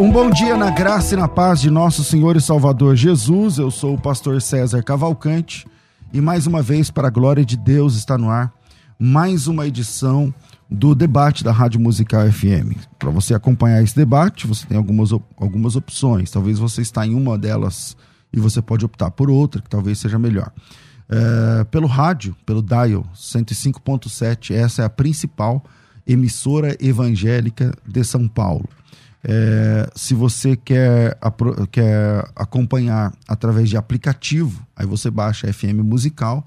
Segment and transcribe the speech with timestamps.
[0.00, 3.58] Um bom dia na graça e na paz de nosso Senhor e Salvador Jesus.
[3.58, 5.66] Eu sou o pastor César Cavalcante
[6.12, 8.52] e mais uma vez, para a glória de Deus, está no ar
[8.96, 10.32] mais uma edição
[10.70, 12.78] do debate da Rádio Musical FM.
[12.96, 16.30] Para você acompanhar esse debate, você tem algumas, algumas opções.
[16.30, 17.96] Talvez você está em uma delas
[18.32, 20.52] e você pode optar por outra, que talvez seja melhor.
[21.08, 25.60] É, pelo rádio, pelo dial 105.7, essa é a principal
[26.06, 28.68] emissora evangélica de São Paulo.
[29.30, 31.18] É, se você quer,
[31.70, 36.46] quer acompanhar através de aplicativo, aí você baixa FM Musical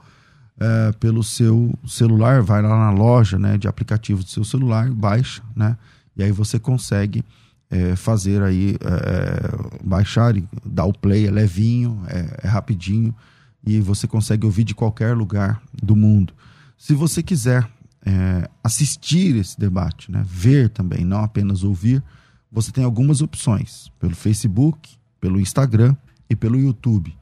[0.59, 5.43] é, pelo seu celular, vai lá na loja né, de aplicativos do seu celular, baixa,
[5.55, 5.77] né?
[6.17, 7.23] E aí você consegue
[7.69, 13.15] é, fazer aí, é, baixar e dar o play, é levinho, é, é rapidinho
[13.63, 16.33] e você consegue ouvir de qualquer lugar do mundo.
[16.79, 17.63] Se você quiser
[18.03, 22.03] é, assistir esse debate, né, ver também, não apenas ouvir,
[22.51, 25.95] você tem algumas opções pelo Facebook, pelo Instagram
[26.29, 27.15] e pelo YouTube.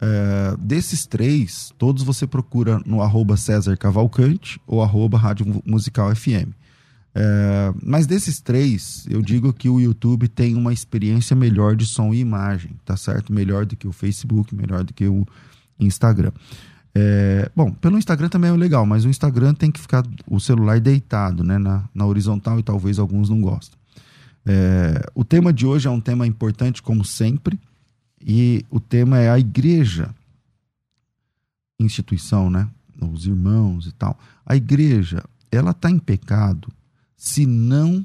[0.00, 6.52] É, desses três, todos você procura no arroba César Cavalcante ou arroba Rádio Musical FM.
[7.14, 12.12] É, mas desses três, eu digo que o YouTube tem uma experiência melhor de som
[12.12, 13.32] e imagem, tá certo?
[13.32, 15.24] Melhor do que o Facebook, melhor do que o
[15.78, 16.32] Instagram.
[16.92, 20.80] É, bom, pelo Instagram também é legal, mas o Instagram tem que ficar o celular
[20.80, 23.78] deitado, né, na, na horizontal e talvez alguns não gostem.
[24.46, 27.58] É, o tema de hoje é um tema importante, como sempre,
[28.20, 30.14] e o tema é a igreja,
[31.78, 32.68] instituição, né?
[33.00, 34.18] Os irmãos e tal.
[34.46, 36.72] A igreja, ela está em pecado
[37.16, 38.04] se não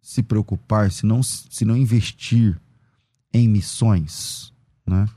[0.00, 2.60] se preocupar, se não, se não investir
[3.32, 4.52] em missões,
[4.86, 5.08] né?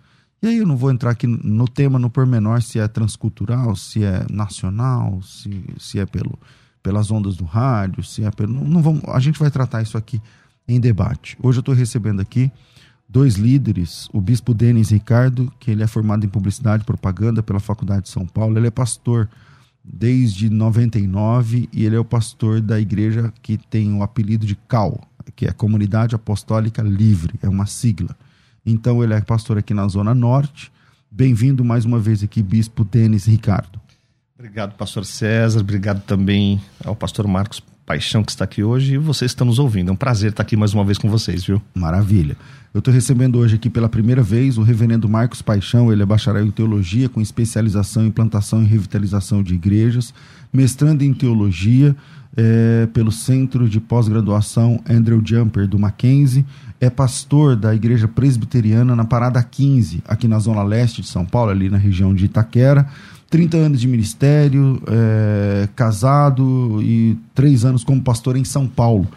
[0.41, 4.03] E aí eu não vou entrar aqui no tema no pormenor se é transcultural, se
[4.05, 6.39] é nacional, se, se é pelo,
[6.81, 8.53] pelas ondas do rádio, se é pelo.
[8.53, 10.21] Não, não vamos, a gente vai tratar isso aqui
[10.67, 11.37] em debate.
[11.41, 12.51] Hoje eu estou recebendo aqui
[13.07, 17.59] dois líderes, o bispo Denis Ricardo, que ele é formado em publicidade e propaganda pela
[17.59, 19.27] Faculdade de São Paulo, ele é pastor
[19.83, 25.01] desde 99 e ele é o pastor da igreja que tem o apelido de CAL,
[25.35, 28.15] que é Comunidade Apostólica Livre, é uma sigla.
[28.63, 30.71] Então ele é pastor aqui na Zona Norte.
[31.09, 33.78] Bem-vindo mais uma vez aqui, bispo Denis Ricardo.
[34.39, 35.59] Obrigado, pastor César.
[35.59, 39.89] Obrigado também ao pastor Marcos Paixão que está aqui hoje e vocês estão nos ouvindo.
[39.89, 41.61] É um prazer estar aqui mais uma vez com vocês, viu?
[41.73, 42.37] Maravilha.
[42.71, 45.91] Eu estou recebendo hoje aqui pela primeira vez o reverendo Marcos Paixão.
[45.91, 50.13] Ele é bacharel em teologia com especialização em plantação e revitalização de igrejas,
[50.53, 51.95] mestrando em teologia
[52.37, 56.45] é, pelo Centro de Pós-Graduação Andrew Jumper do Mackenzie.
[56.79, 61.49] É pastor da Igreja Presbiteriana na Parada 15, aqui na Zona Leste de São Paulo,
[61.49, 62.87] ali na região de Itaquera
[63.29, 69.07] 30 anos de ministério, é, casado e três anos como pastor em São Paulo.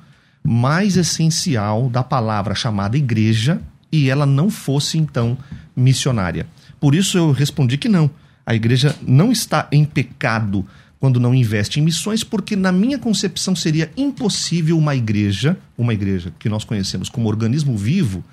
[0.43, 3.59] mais essencial da palavra chamada igreja
[3.91, 5.35] e ela não fosse então
[5.75, 6.45] missionária.
[6.79, 8.11] Por isso eu respondi que não.
[8.45, 10.63] A igreja não está em pecado
[10.99, 16.31] quando não investe em missões, porque na minha concepção seria impossível uma igreja, uma igreja
[16.37, 18.23] que nós conhecemos como organismo vivo,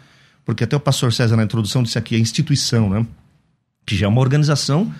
[0.44, 3.06] porque até o pastor César na introdução disse aqui a instituição, né?
[3.86, 4.92] Que já é uma organização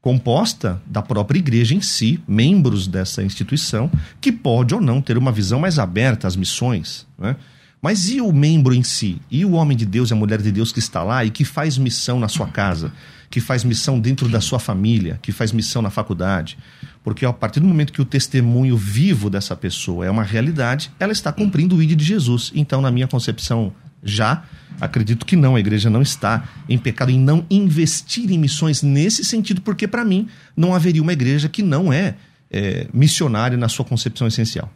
[0.00, 3.90] composta da própria igreja em si, membros dessa instituição,
[4.20, 7.34] que pode ou não ter uma visão mais aberta às missões, né?
[7.82, 9.20] Mas e o membro em si?
[9.30, 11.44] E o homem de Deus e a mulher de Deus que está lá e que
[11.44, 12.92] faz missão na sua casa,
[13.30, 16.56] que faz missão dentro da sua família, que faz missão na faculdade?
[17.04, 21.12] Porque a partir do momento que o testemunho vivo dessa pessoa é uma realidade, ela
[21.12, 22.50] está cumprindo o ID de Jesus.
[22.54, 23.72] Então, na minha concepção,
[24.02, 24.44] já
[24.80, 29.24] acredito que não, a igreja não está em pecado em não investir em missões nesse
[29.24, 32.16] sentido, porque para mim não haveria uma igreja que não é,
[32.50, 34.70] é missionária na sua concepção essencial.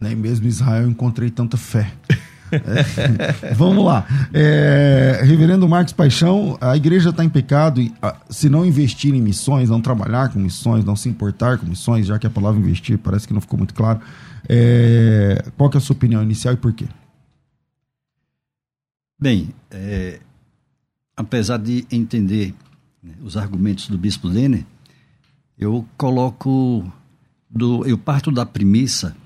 [0.00, 1.92] Nem mesmo Israel encontrei tanta fé.
[2.52, 3.52] É.
[3.54, 4.06] Vamos lá.
[4.32, 7.92] É, Reverendo Marcos Paixão, a igreja está em pecado e,
[8.30, 12.18] se não investir em missões, não trabalhar com missões, não se importar com missões, já
[12.18, 14.00] que a palavra investir parece que não ficou muito claro.
[14.48, 16.86] É, qual que é a sua opinião inicial e por quê?
[19.20, 20.20] Bem, é,
[21.16, 22.54] apesar de entender
[23.02, 24.64] né, os argumentos do Bispo Denner,
[25.58, 26.84] eu coloco,
[27.50, 29.16] do, eu parto da premissa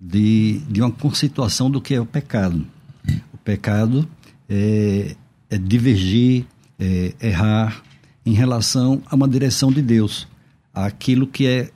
[0.00, 2.64] de, de uma conceituação do que é o pecado.
[3.34, 4.08] O pecado
[4.48, 5.16] é,
[5.50, 6.46] é divergir,
[6.78, 7.82] é errar
[8.24, 10.28] em relação a uma direção de Deus,
[10.72, 11.70] aquilo que é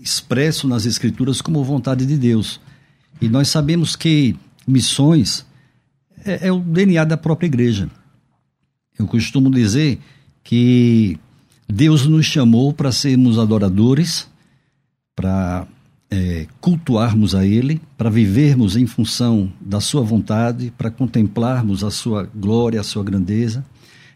[0.00, 2.58] expresso nas Escrituras como vontade de Deus.
[3.20, 4.34] E nós sabemos que
[4.66, 5.44] missões
[6.28, 7.88] é, é o DNA da própria igreja.
[8.98, 9.98] Eu costumo dizer
[10.42, 11.18] que
[11.68, 14.28] Deus nos chamou para sermos adoradores,
[15.14, 15.66] para
[16.10, 22.28] é, cultuarmos a Ele, para vivermos em função da Sua vontade, para contemplarmos a Sua
[22.34, 23.64] glória, a Sua grandeza.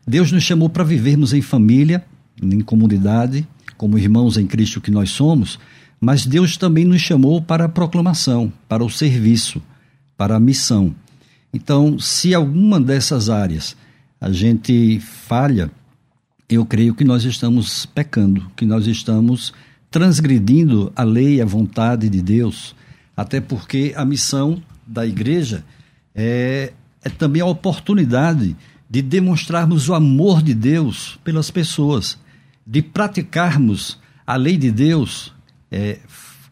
[0.06, 2.05] Deus nos chamou para vivermos em família,
[2.43, 5.59] em comunidade, como irmãos em Cristo que nós somos,
[6.00, 9.62] mas Deus também nos chamou para a proclamação, para o serviço,
[10.17, 10.94] para a missão.
[11.52, 13.76] Então, se alguma dessas áreas
[14.20, 15.70] a gente falha,
[16.49, 19.52] eu creio que nós estamos pecando, que nós estamos
[19.90, 22.75] transgredindo a lei a vontade de Deus,
[23.16, 25.64] até porque a missão da igreja
[26.14, 26.72] é,
[27.04, 28.56] é também a oportunidade
[28.88, 32.19] de demonstrarmos o amor de Deus pelas pessoas,
[32.66, 35.32] de praticarmos a lei de Deus,
[35.70, 35.99] é,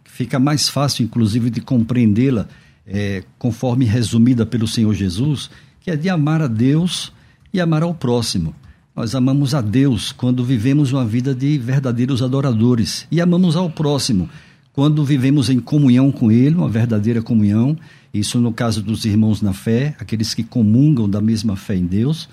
[0.05, 2.49] fica mais fácil, inclusive, de compreendê-la,
[2.87, 5.51] é, conforme resumida pelo Senhor Jesus,
[5.81, 7.13] que é de amar a Deus
[7.53, 8.55] e amar ao próximo.
[8.95, 14.29] Nós amamos a Deus quando vivemos uma vida de verdadeiros adoradores e amamos ao próximo
[14.73, 17.77] quando vivemos em comunhão com Ele, uma verdadeira comunhão.
[18.13, 22.29] Isso no caso dos irmãos na fé, aqueles que comungam da mesma fé em Deus,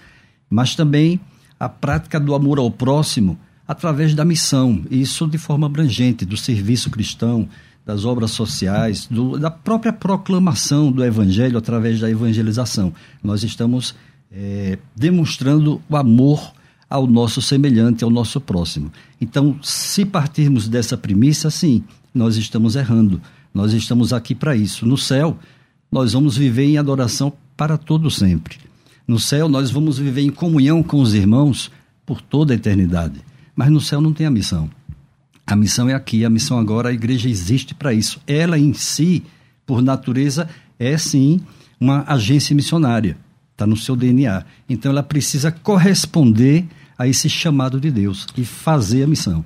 [0.49, 1.19] mas também
[1.59, 6.89] a prática do amor ao próximo através da missão, isso de forma abrangente, do serviço
[6.89, 7.49] cristão,
[7.87, 12.93] das obras sociais, do, da própria proclamação do Evangelho através da evangelização.
[13.23, 13.95] Nós estamos
[14.29, 16.51] é, demonstrando o amor
[16.89, 18.91] ao nosso semelhante, ao nosso próximo.
[19.21, 21.81] Então, se partirmos dessa premissa, sim,
[22.13, 23.21] nós estamos errando.
[23.53, 24.85] Nós estamos aqui para isso.
[24.85, 25.37] No céu,
[25.89, 28.57] nós vamos viver em adoração para todo sempre.
[29.07, 31.71] No céu, nós vamos viver em comunhão com os irmãos
[32.05, 33.21] por toda a eternidade.
[33.55, 34.69] Mas no céu não tem a missão.
[35.47, 38.21] A missão é aqui, a missão agora, a igreja existe para isso.
[38.27, 39.23] Ela em si,
[39.65, 41.41] por natureza, é sim
[41.79, 43.17] uma agência missionária
[43.57, 44.45] está no seu DNA.
[44.69, 46.65] Então ela precisa corresponder
[46.97, 49.43] a esse chamado de Deus e fazer a missão.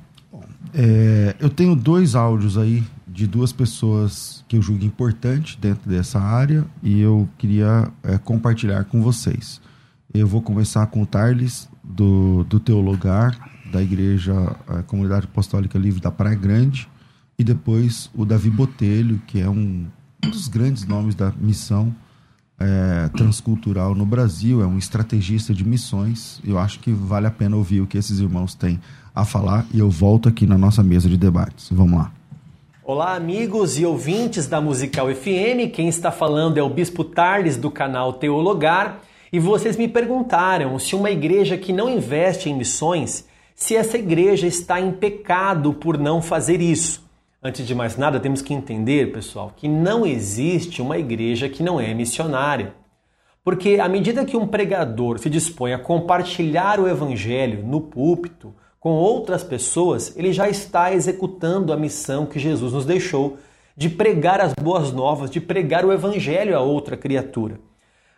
[0.74, 6.20] É, eu tenho dois áudios aí de duas pessoas que eu julgo importante dentro dessa
[6.20, 9.62] área e eu queria é, compartilhar com vocês.
[10.14, 14.34] Eu vou começar com o Tarles, do, do Teologar, da Igreja
[14.70, 16.88] é, Comunidade Apostólica Livre da Praia Grande,
[17.38, 19.88] e depois o Davi Botelho, que é um,
[20.24, 21.96] um dos grandes nomes da missão
[22.60, 26.40] é, transcultural no Brasil, é um estrategista de missões.
[26.46, 28.80] Eu acho que vale a pena ouvir o que esses irmãos têm
[29.14, 31.70] a falar e eu volto aqui na nossa mesa de debates.
[31.72, 32.12] Vamos lá.
[32.84, 35.72] Olá, amigos e ouvintes da Musical FM.
[35.74, 39.00] Quem está falando é o Bispo Tarles do canal Teologar.
[39.32, 43.26] E vocês me perguntaram se uma igreja que não investe em missões,
[43.62, 47.08] se essa igreja está em pecado por não fazer isso.
[47.44, 51.80] Antes de mais nada, temos que entender, pessoal, que não existe uma igreja que não
[51.80, 52.74] é missionária.
[53.44, 58.94] Porque à medida que um pregador se dispõe a compartilhar o evangelho no púlpito, com
[58.94, 63.38] outras pessoas, ele já está executando a missão que Jesus nos deixou
[63.78, 67.60] de pregar as boas novas, de pregar o evangelho a outra criatura.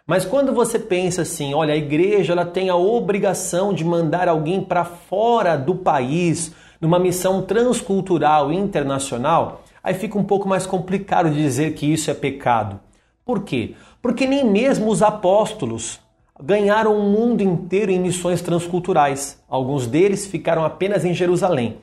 [0.06, 4.62] Mas quando você pensa assim, olha, a igreja ela tem a obrigação de mandar alguém
[4.62, 11.42] para fora do país, numa missão transcultural internacional, aí fica um pouco mais complicado de
[11.42, 12.82] dizer que isso é pecado.
[13.26, 13.76] Por quê?
[14.02, 16.02] Porque nem mesmo os apóstolos
[16.42, 19.42] ganharam o mundo inteiro em missões transculturais.
[19.48, 21.78] Alguns deles ficaram apenas em Jerusalém.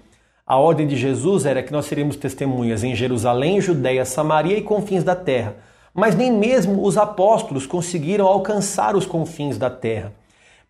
[0.47, 5.03] A ordem de Jesus era que nós seríamos testemunhas em Jerusalém, Judéia, Samaria e confins
[5.03, 5.57] da terra.
[5.95, 10.13] Mas nem mesmo os apóstolos conseguiram alcançar os confins da terra.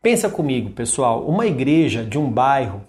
[0.03, 2.81] Pensa comigo, pessoal, uma igreja de um bairro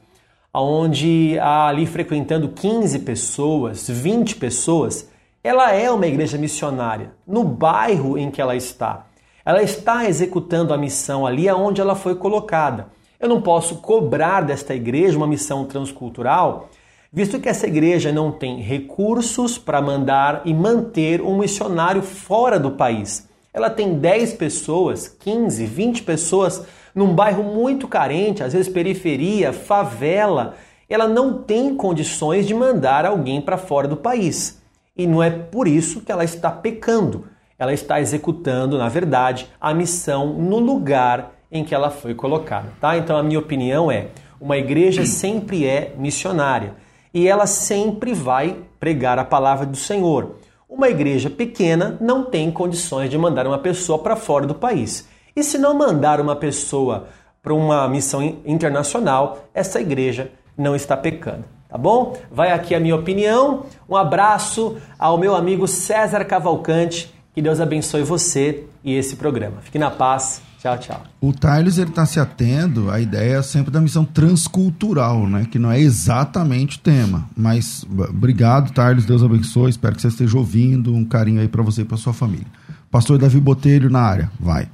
[0.54, 5.10] onde há ali frequentando 15 pessoas, 20 pessoas,
[5.44, 9.08] ela é uma igreja missionária no bairro em que ela está.
[9.44, 12.88] Ela está executando a missão ali aonde ela foi colocada.
[13.20, 16.70] Eu não posso cobrar desta igreja uma missão transcultural,
[17.12, 22.72] visto que essa igreja não tem recursos para mandar e manter um missionário fora do
[22.72, 23.28] país.
[23.54, 26.66] Ela tem 10 pessoas, 15, 20 pessoas
[26.96, 30.56] num bairro muito carente, às vezes periferia, favela.
[30.90, 34.62] Ela não tem condições de mandar alguém para fora do país.
[34.96, 37.26] E não é por isso que ela está pecando
[37.62, 42.98] ela está executando, na verdade, a missão no lugar em que ela foi colocada, tá?
[42.98, 44.08] Então a minha opinião é,
[44.40, 46.74] uma igreja sempre é missionária
[47.14, 50.36] e ela sempre vai pregar a palavra do Senhor.
[50.70, 55.08] Uma igreja pequena não tem condições de mandar uma pessoa para fora do país.
[55.36, 57.08] E se não mandar uma pessoa
[57.42, 62.16] para uma missão internacional, essa igreja não está pecando, tá bom?
[62.32, 63.66] Vai aqui a minha opinião.
[63.90, 69.62] Um abraço ao meu amigo César Cavalcante que Deus abençoe você e esse programa.
[69.62, 70.42] Fique na paz.
[70.62, 71.04] Tchau, tchau.
[71.20, 75.48] O Thales ele está se atendo à ideia sempre da missão transcultural, né?
[75.50, 77.28] Que não é exatamente o tema.
[77.36, 79.04] Mas obrigado, Thales.
[79.04, 79.72] Deus abençoe.
[79.72, 80.94] Espero que você esteja ouvindo.
[80.94, 82.46] Um carinho aí para você e para sua família.
[82.92, 84.32] Pastor Davi Botelho na área.
[84.40, 84.70] Vai.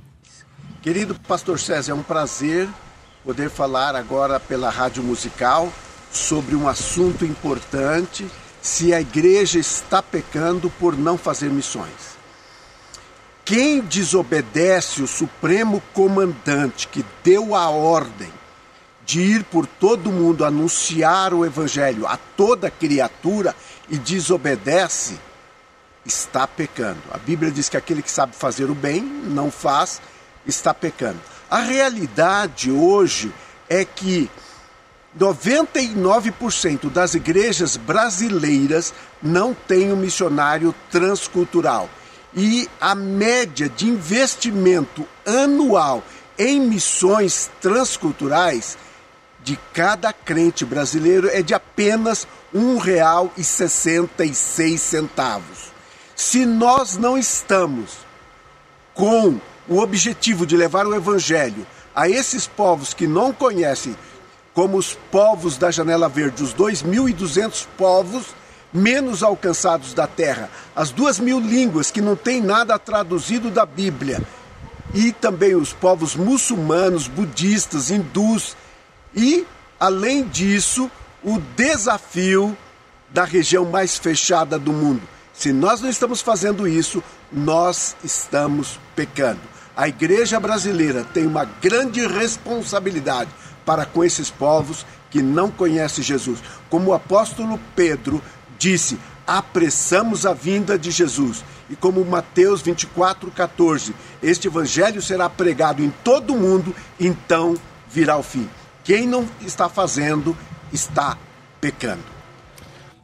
[0.82, 2.68] Querido Pastor César, é um prazer
[3.24, 5.72] poder falar agora pela Rádio Musical
[6.12, 8.28] sobre um assunto importante:
[8.62, 12.17] se a igreja está pecando por não fazer missões.
[13.48, 18.30] Quem desobedece o supremo comandante que deu a ordem
[19.06, 23.56] de ir por todo mundo anunciar o evangelho a toda criatura
[23.88, 25.18] e desobedece,
[26.06, 27.00] está pecando.
[27.10, 30.02] A Bíblia diz que aquele que sabe fazer o bem não faz,
[30.46, 31.22] está pecando.
[31.50, 33.32] A realidade hoje
[33.70, 34.30] é que
[35.18, 41.90] 99% das igrejas brasileiras não tem um missionário transcultural
[42.38, 46.04] e a média de investimento anual
[46.38, 48.78] em missões transculturais
[49.44, 55.50] de cada crente brasileiro é de apenas R$ 1,66.
[56.16, 57.98] Se nós não estamos
[58.94, 61.66] com o objetivo de levar o evangelho
[61.96, 63.98] a esses povos que não conhecem,
[64.54, 68.28] como os povos da Janela Verde, os 2.200 povos
[68.74, 74.22] menos alcançados da terra, as duas mil línguas que não tem nada traduzido da Bíblia,
[74.94, 78.56] e também os povos muçulmanos, budistas, hindus,
[79.16, 79.46] e,
[79.80, 80.90] além disso,
[81.24, 82.58] o desafio
[83.10, 85.02] da região mais fechada do mundo.
[85.34, 89.40] Se nós não estamos fazendo isso, nós estamos pecando.
[89.76, 93.30] A igreja brasileira tem uma grande responsabilidade
[93.66, 96.40] para com esses povos que não conhecem Jesus.
[96.70, 98.22] Como o apóstolo Pedro
[98.58, 98.98] disse:
[99.28, 101.44] apressamos a vinda de Jesus.
[101.70, 107.56] E como Mateus 24, 14, este evangelho será pregado em todo o mundo, então
[107.92, 108.48] virá o fim.
[108.86, 110.36] Quem não está fazendo,
[110.72, 111.18] está
[111.60, 112.04] pecando.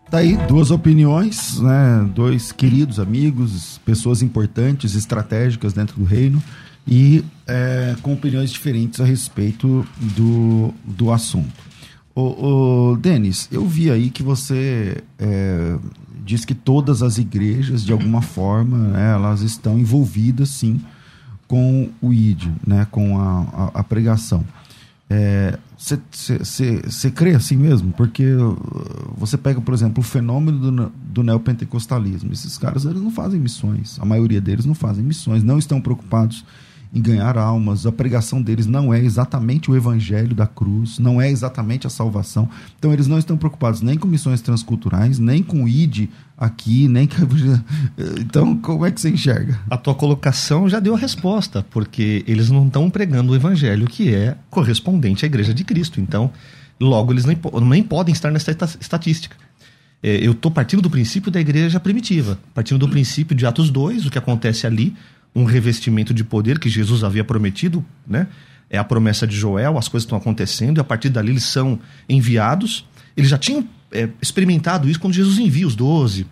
[0.10, 2.10] Daí tá duas opiniões, né?
[2.14, 6.42] Dois queridos amigos, pessoas importantes, estratégicas dentro do reino
[6.88, 11.62] e é, com opiniões diferentes a respeito do, do assunto.
[12.15, 15.77] Ô, ô, Denis, eu vi aí que você é,
[16.24, 20.79] diz que todas as igrejas, de alguma forma, né, elas estão envolvidas, sim,
[21.48, 23.41] com o ID, né, com a,
[23.74, 24.46] a, a pregação.
[25.77, 27.91] Você é, crê assim mesmo?
[27.91, 28.58] Porque uh,
[29.17, 32.32] você pega, por exemplo, o fenômeno do, do neopentecostalismo.
[32.32, 34.00] Esses caras eles não fazem missões.
[34.00, 36.46] A maioria deles não fazem missões, não estão preocupados
[36.94, 37.86] em ganhar almas.
[37.86, 42.48] A pregação deles não é exatamente o evangelho da cruz, não é exatamente a salvação.
[42.78, 47.08] Então eles não estão preocupados nem com missões transculturais, nem com o ID aqui, nem
[47.08, 47.16] com...
[48.20, 49.60] Então, como é que você enxerga?
[49.70, 54.14] A tua colocação já deu a resposta, porque eles não estão pregando o evangelho que
[54.14, 56.00] é correspondente à igreja de Cristo.
[56.00, 56.32] Então,
[56.80, 59.36] logo eles nem, nem podem estar nessa estatística
[60.04, 64.06] é, eu estou partindo do princípio da igreja primitiva, partindo do princípio de Atos 2,
[64.06, 64.94] o que acontece ali,
[65.36, 68.28] um revestimento de poder que Jesus havia prometido, né?
[68.70, 71.80] É a promessa de Joel, as coisas estão acontecendo, e a partir dali eles são
[72.10, 72.86] enviados.
[73.16, 76.25] Eles já tinham é, experimentado isso quando Jesus envia os doze.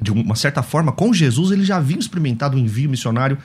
[0.00, 3.38] De uma certa forma, com Jesus, eles já haviam experimentado o envio missionário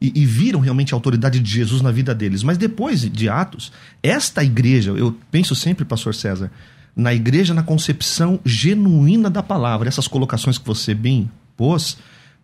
[0.00, 2.42] e, e, viram realmente a autoridade de Jesus na vida deles.
[2.42, 3.70] Mas depois de Atos,
[4.02, 6.50] esta igreja, eu penso sempre, pastor César,
[6.96, 11.96] na igreja na concepção genuína da palavra, essas colocações que você bem pôs,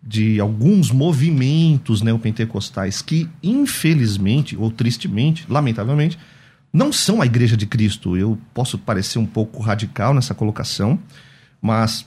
[0.08, 6.18] de alguns movimentos neopentecostais que, infelizmente ou tristemente, lamentavelmente,
[6.72, 8.16] não são a Igreja de Cristo.
[8.16, 10.98] Eu posso parecer um pouco radical nessa colocação,
[11.60, 12.06] mas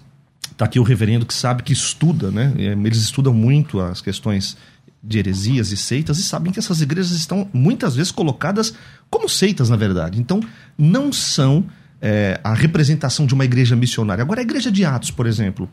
[0.51, 2.51] está aqui o reverendo que sabe que estuda, né?
[2.57, 4.57] É, eles estudam muito as questões
[5.03, 8.73] de heresias e seitas e sabem que essas igrejas estão muitas vezes colocadas
[9.11, 10.19] como seitas, na verdade.
[10.19, 10.39] Então,
[10.75, 11.65] não são
[12.01, 14.23] é, a representação de uma igreja missionária.
[14.23, 15.69] Agora, a igreja de Atos, por exemplo,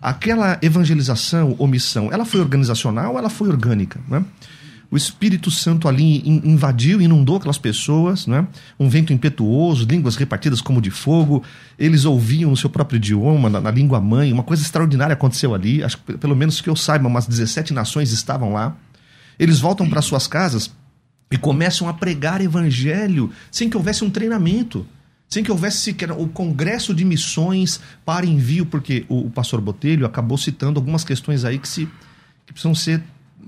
[0.00, 4.00] aquela evangelização ou missão, ela foi organizacional ou ela foi orgânica?
[4.08, 4.24] Né?
[4.90, 8.46] O Espírito Santo ali invadiu, inundou aquelas pessoas, né?
[8.78, 11.44] um vento impetuoso, línguas repartidas como de fogo,
[11.78, 15.84] eles ouviam o seu próprio idioma, na, na língua mãe, uma coisa extraordinária aconteceu ali,
[15.84, 18.76] acho que pelo menos que eu saiba, umas 17 nações estavam lá.
[19.38, 20.74] Eles voltam para suas casas
[21.30, 24.84] e começam a pregar evangelho sem que houvesse um treinamento
[25.30, 30.04] sem que houvesse sequer o congresso de missões para envio, porque o, o pastor Botelho
[30.04, 31.86] acabou citando algumas questões aí que, se,
[32.46, 33.00] que precisam ser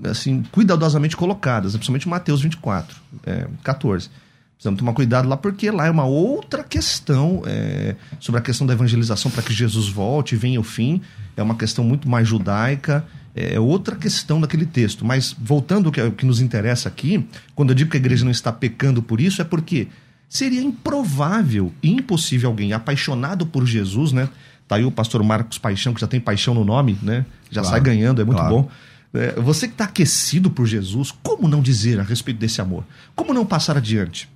[0.05, 1.77] assim cuidadosamente colocadas, né?
[1.77, 4.09] principalmente Mateus 24, é, 14.
[4.55, 8.71] Precisamos tomar cuidado lá, porque lá é uma outra questão é, sobre a questão da
[8.71, 11.01] evangelização para que Jesus volte e venha o fim.
[11.35, 15.03] É uma questão muito mais judaica, é outra questão daquele texto.
[15.03, 18.23] Mas voltando ao que, ao que nos interessa aqui, quando eu digo que a igreja
[18.23, 19.89] não está pecando por isso, é porque
[20.33, 24.27] Seria improvável e impossível alguém apaixonado por Jesus, né?
[24.67, 27.23] Tá aí o pastor Marcos Paixão, que já tem paixão no nome, né?
[27.51, 28.55] Já claro, sai ganhando, é muito claro.
[28.55, 28.71] bom.
[29.13, 32.83] É, você que está aquecido por Jesus, como não dizer a respeito desse amor?
[33.15, 34.27] Como não passar adiante?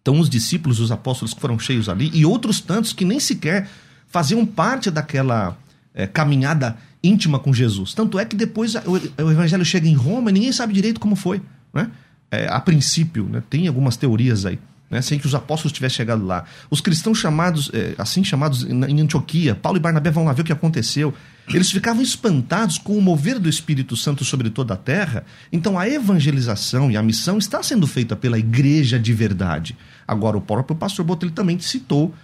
[0.00, 3.68] Então, os discípulos, os apóstolos que foram cheios ali, e outros tantos que nem sequer
[4.06, 5.58] faziam parte daquela
[5.92, 7.94] é, caminhada íntima com Jesus.
[7.94, 11.16] Tanto é que depois o, o, evangelho chega em Roma e ninguém sabe direito como
[11.16, 11.42] foi.
[11.74, 11.90] Né?
[12.30, 13.42] É, a princípio, né?
[13.50, 14.56] tem algumas teorias aí
[14.92, 16.44] né, sem que os apóstolos tivessem chegado lá.
[16.70, 20.44] Os cristãos chamados, é, assim chamados em Antioquia, Paulo e Barnabé vão lá ver o
[20.44, 21.14] que aconteceu.
[21.48, 25.24] Eles ficavam espantados com o mover do Espírito Santo sobre toda a terra.
[25.50, 29.76] Então a evangelização e a missão está sendo feita pela igreja de verdade.
[30.06, 32.14] Agora, o próprio pastor Botelho também citou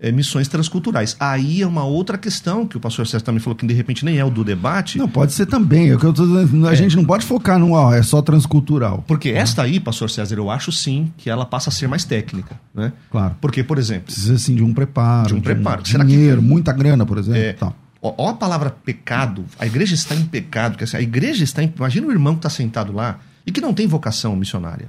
[0.00, 1.16] é, missões transculturais.
[1.18, 4.18] Aí é uma outra questão que o pastor César também falou que de repente nem
[4.18, 4.96] é o do debate.
[4.96, 5.90] Não, pode ser também.
[5.90, 6.22] É que eu tô
[6.66, 6.76] a é.
[6.76, 9.04] gente não pode focar num, ó, é só transcultural.
[9.06, 9.38] Porque ah.
[9.38, 12.58] esta aí, pastor César, eu acho sim que ela passa a ser mais técnica.
[12.74, 12.92] Né?
[13.10, 13.36] Claro.
[13.40, 14.04] Porque, por exemplo.
[14.04, 15.28] Precisa assim de um preparo.
[15.28, 15.82] De um preparo.
[15.82, 16.46] De um dinheiro, que...
[16.46, 17.40] muita grana, por exemplo.
[17.40, 17.74] É, tal.
[18.00, 20.78] Ó, a palavra pecado, a igreja está em pecado.
[20.78, 21.72] Quer dizer, a igreja está em.
[21.76, 24.88] Imagina o irmão que está sentado lá e que não tem vocação missionária.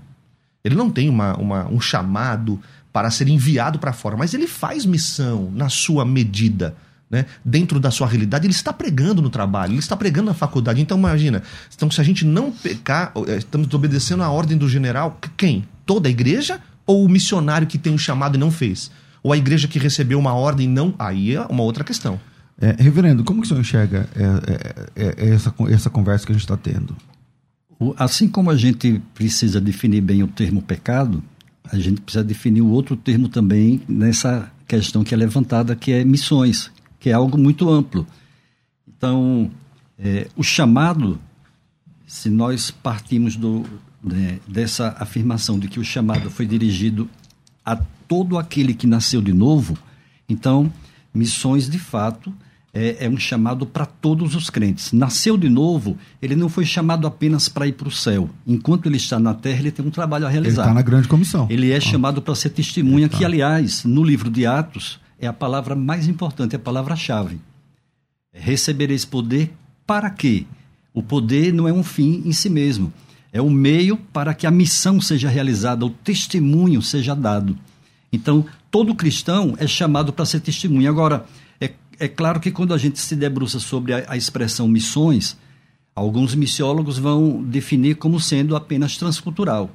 [0.63, 2.59] Ele não tem uma, uma um chamado
[2.91, 6.75] para ser enviado para fora, mas ele faz missão na sua medida.
[7.09, 7.25] Né?
[7.43, 10.79] Dentro da sua realidade, ele está pregando no trabalho, ele está pregando na faculdade.
[10.79, 11.41] Então, imagina,
[11.75, 15.67] então, se a gente não pecar, eh, estamos obedecendo a ordem do general, quem?
[15.85, 18.91] Toda a igreja ou o missionário que tem um chamado e não fez?
[19.23, 20.93] Ou a igreja que recebeu uma ordem e não?
[20.99, 22.19] Aí é uma outra questão.
[22.61, 26.35] É, reverendo, como que o senhor enxerga é, é, é, essa, essa conversa que a
[26.35, 26.95] gente está tendo?
[27.97, 31.23] Assim como a gente precisa definir bem o termo pecado,
[31.63, 36.03] a gente precisa definir o outro termo também nessa questão que é levantada, que é
[36.03, 38.05] missões, que é algo muito amplo.
[38.87, 39.49] Então,
[39.97, 41.19] é, o chamado,
[42.05, 43.65] se nós partimos do,
[44.03, 47.09] né, dessa afirmação de que o chamado foi dirigido
[47.65, 47.75] a
[48.07, 49.77] todo aquele que nasceu de novo,
[50.27, 50.71] então,
[51.13, 52.33] missões de fato
[52.73, 54.91] é, é um chamado para todos os crentes.
[54.91, 58.29] Nasceu de novo, ele não foi chamado apenas para ir para o céu.
[58.45, 60.61] Enquanto ele está na terra, ele tem um trabalho a realizar.
[60.63, 61.47] Ele está na grande comissão.
[61.49, 61.81] Ele é ah.
[61.81, 63.17] chamado para ser testemunha, tá.
[63.17, 67.39] que, aliás, no livro de Atos, é a palavra mais importante, é a palavra-chave.
[68.31, 69.51] Recebereis poder
[69.85, 70.45] para quê?
[70.93, 72.93] O poder não é um fim em si mesmo.
[73.31, 77.57] É o meio para que a missão seja realizada, o testemunho seja dado.
[78.11, 80.89] Então, todo cristão é chamado para ser testemunha.
[80.89, 81.25] Agora,
[81.99, 85.37] é, claro que quando a gente se debruça sobre a, a expressão missões,
[85.95, 89.69] alguns missiólogos vão definir como sendo apenas transcultural.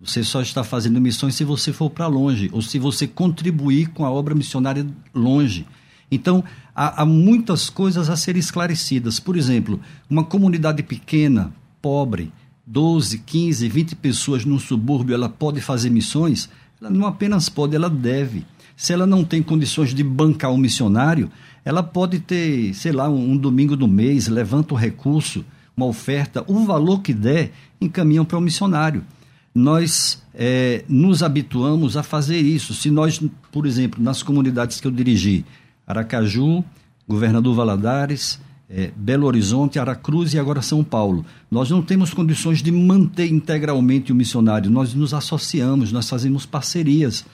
[0.00, 4.04] Você só está fazendo missões se você for para longe, ou se você contribuir com
[4.04, 5.66] a obra missionária longe.
[6.10, 9.18] Então, há, há, muitas coisas a serem esclarecidas.
[9.18, 12.32] Por exemplo, uma comunidade pequena, pobre,
[12.66, 16.48] 12, 15, 20 pessoas num subúrbio, ela pode fazer missões?
[16.80, 18.46] Ela não apenas pode, ela deve.
[18.78, 21.28] Se ela não tem condições de bancar um missionário,
[21.64, 25.44] ela pode ter, sei lá, um, um domingo do mês, levanta o um recurso,
[25.76, 29.02] uma oferta, o valor que der, encaminham para o missionário.
[29.52, 32.72] Nós é, nos habituamos a fazer isso.
[32.72, 35.44] Se nós, por exemplo, nas comunidades que eu dirigi,
[35.84, 36.64] Aracaju,
[37.08, 41.26] Governador Valadares, é, Belo Horizonte, Aracruz e agora São Paulo.
[41.50, 47.26] Nós não temos condições de manter integralmente o missionário, nós nos associamos, nós fazemos parcerias.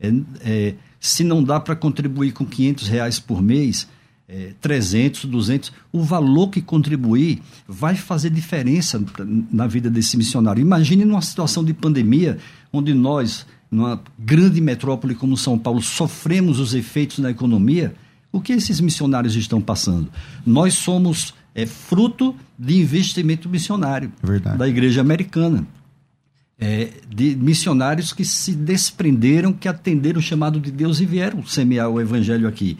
[0.00, 3.86] É, é, se não dá para contribuir com 500 reais por mês,
[4.28, 9.02] é, 300, 200, o valor que contribuir vai fazer diferença
[9.50, 10.60] na vida desse missionário.
[10.60, 12.38] Imagine numa situação de pandemia,
[12.72, 17.94] onde nós, numa grande metrópole como São Paulo, sofremos os efeitos na economia
[18.32, 20.08] o que esses missionários estão passando?
[20.46, 24.58] Nós somos é, fruto de investimento missionário Verdade.
[24.58, 25.66] da igreja americana.
[26.62, 31.88] É, de missionários que se desprenderam, que atenderam o chamado de Deus e vieram semear
[31.88, 32.76] o evangelho aqui.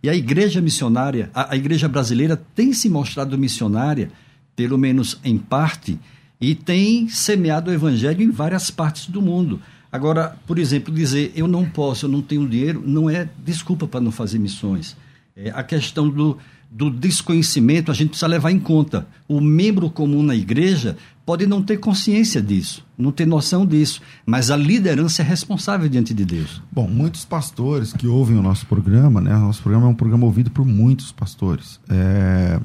[0.00, 4.10] E a igreja missionária, a, a igreja brasileira tem se mostrado missionária,
[4.54, 5.98] pelo menos em parte,
[6.40, 9.60] e tem semeado o evangelho em várias partes do mundo.
[9.90, 14.00] Agora, por exemplo, dizer eu não posso, eu não tenho dinheiro, não é desculpa para
[14.00, 14.96] não fazer missões.
[15.36, 16.36] É a questão do,
[16.70, 19.06] do desconhecimento a gente precisa levar em conta.
[19.26, 24.50] O membro comum na igreja pode não ter consciência disso, não ter noção disso, mas
[24.50, 26.62] a liderança é responsável diante de Deus.
[26.70, 29.36] Bom, muitos pastores que ouvem o nosso programa, né?
[29.36, 31.80] O nosso programa é um programa ouvido por muitos pastores.
[31.88, 32.60] É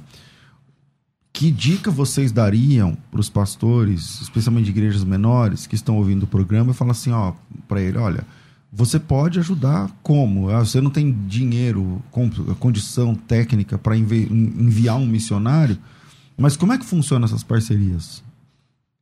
[1.40, 6.28] que dica vocês dariam para os pastores, especialmente de igrejas menores, que estão ouvindo o
[6.28, 7.32] programa e falam assim, ó,
[7.66, 8.26] para ele, olha,
[8.72, 10.50] você pode ajudar como?
[10.50, 12.04] Ah, você não tem dinheiro,
[12.60, 15.78] condição técnica para envi enviar um missionário,
[16.38, 18.22] mas como é que funciona essas parcerias?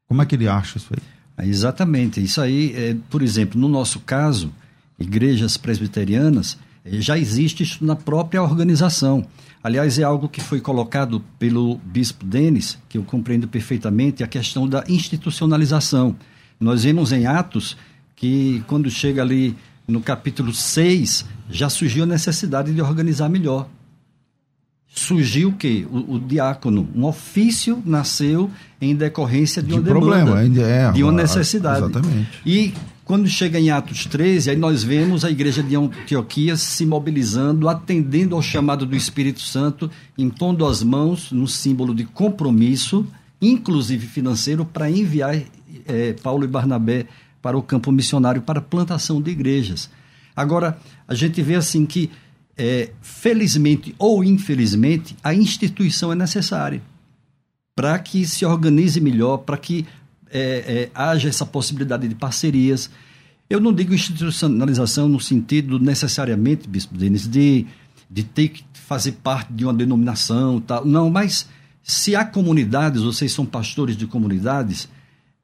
[0.08, 1.02] Como é que ele acha isso aí?
[1.40, 2.24] Exatamente.
[2.24, 4.52] Isso aí, é, por exemplo, no nosso caso,
[5.00, 9.26] igrejas presbiterianas, é, já existe isso na própria organização.
[9.64, 14.68] Aliás, é algo que foi colocado pelo bispo Denis, que eu compreendo perfeitamente, a questão
[14.68, 16.16] da institucionalização.
[16.60, 17.78] Nós vemos em Atos
[18.16, 19.56] que, quando chega ali
[19.88, 23.68] no capítulo 6, já surgiu a necessidade de organizar melhor.
[24.94, 25.86] Surgiu o quê?
[25.92, 26.88] O, o diácono.
[26.96, 28.50] Um ofício nasceu
[28.82, 31.86] em decorrência de, de uma problema, demanda, é, de uma necessidade.
[31.86, 32.30] Exatamente.
[32.46, 32.74] E
[33.08, 38.36] quando chega em Atos 13, aí nós vemos a igreja de Antioquia se mobilizando, atendendo
[38.36, 43.08] ao chamado do Espírito Santo, impondo as mãos no símbolo de compromisso,
[43.42, 45.42] inclusive financeiro, para enviar
[45.86, 47.06] é, Paulo e Barnabé
[47.42, 49.90] para o campo missionário para plantação de igrejas.
[50.36, 52.12] Agora, a gente vê assim que,
[52.58, 56.82] é, felizmente ou infelizmente, a instituição é necessária
[57.76, 59.86] para que se organize melhor, para que
[60.32, 62.90] é, é, haja essa possibilidade de parcerias.
[63.48, 67.68] Eu não digo institucionalização no sentido necessariamente, Bispo Denis, de,
[68.10, 70.84] de ter que fazer parte de uma denominação, tal.
[70.86, 71.48] não, mas
[71.84, 74.90] se há comunidades, vocês são pastores de comunidades,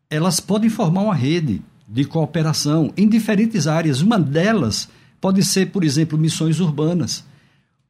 [0.09, 4.01] elas podem formar uma rede de cooperação em diferentes áreas.
[4.01, 4.89] Uma delas
[5.23, 7.23] pode ser, por exemplo, missões urbanas.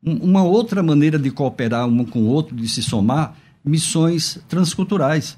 [0.05, 5.35] Uma outra maneira de cooperar um com o outro, de se somar, missões transculturais.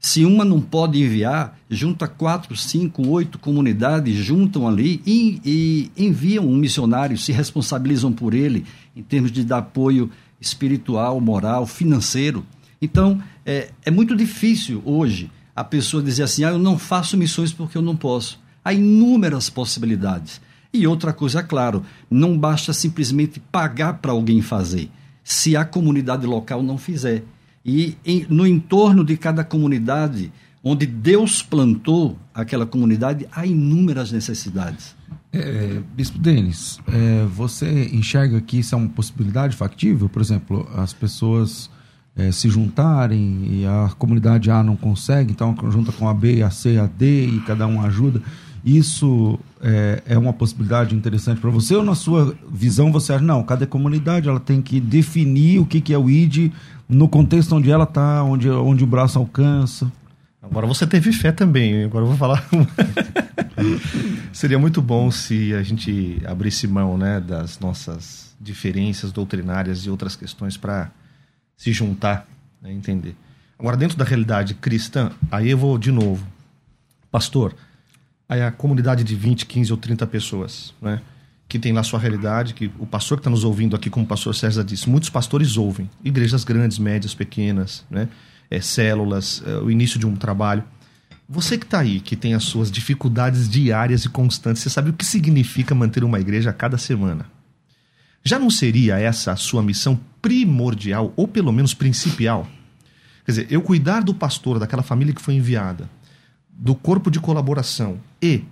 [0.00, 6.48] Se uma não pode enviar, junta quatro, cinco, oito comunidades, juntam ali e, e enviam
[6.48, 8.64] um missionário, se responsabilizam por ele
[8.96, 12.46] em termos de dar apoio espiritual, moral, financeiro.
[12.80, 17.52] Então, é, é muito difícil hoje a pessoa dizer assim: ah, eu não faço missões
[17.52, 18.40] porque eu não posso.
[18.64, 20.40] Há inúmeras possibilidades.
[20.76, 24.90] E outra coisa, é claro, não basta simplesmente pagar para alguém fazer,
[25.24, 27.24] se a comunidade local não fizer.
[27.64, 30.30] E em, no entorno de cada comunidade,
[30.62, 34.94] onde Deus plantou aquela comunidade, há inúmeras necessidades.
[35.32, 40.08] É, Bispo Denis, é, você enxerga que isso é uma possibilidade factível?
[40.08, 41.70] Por exemplo, as pessoas
[42.16, 46.50] é, se juntarem e a comunidade A não consegue, então junta com a B, a
[46.50, 48.22] C, a D e cada um ajuda.
[48.64, 53.42] Isso é, é uma possibilidade interessante para você ou na sua visão você acha, não,
[53.42, 56.52] cada comunidade ela tem que definir o que, que é o ID
[56.88, 59.90] no contexto onde ela está, onde, onde o braço alcança?
[60.40, 62.48] Agora você teve fé também, agora eu vou falar.
[64.32, 70.14] Seria muito bom se a gente abrisse mão né, das nossas diferenças doutrinárias e outras
[70.14, 70.92] questões para
[71.56, 72.28] se juntar,
[72.62, 73.16] né, entender.
[73.58, 76.24] Agora, dentro da realidade cristã, aí eu vou de novo.
[77.10, 77.56] Pastor,
[78.28, 81.00] a comunidade de 20, 15 ou 30 pessoas, né?
[81.48, 84.08] Que tem lá sua realidade, que o pastor que está nos ouvindo aqui, como o
[84.08, 85.88] pastor César disse, muitos pastores ouvem.
[86.04, 88.08] Igrejas grandes, médias, pequenas, né?
[88.50, 90.64] É, células, é, o início de um trabalho.
[91.28, 94.92] Você que está aí, que tem as suas dificuldades diárias e constantes, você sabe o
[94.92, 97.26] que significa manter uma igreja a cada semana.
[98.24, 102.48] Já não seria essa a sua missão primordial, ou pelo menos principal?
[103.24, 105.88] Quer dizer, eu cuidar do pastor, daquela família que foi enviada,
[106.56, 108.44] do corpo de colaboração e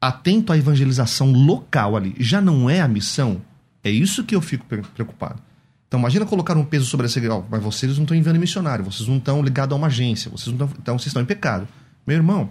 [0.00, 3.42] atento à evangelização local ali, já não é a missão?
[3.84, 5.40] É isso que eu fico preocupado.
[5.86, 8.84] Então imagina colocar um peso sobre essa igreja, oh, mas vocês não estão enviando missionário,
[8.84, 11.68] vocês não estão ligados a uma agência, vocês não estão, então vocês estão em pecado.
[12.06, 12.50] Meu irmão,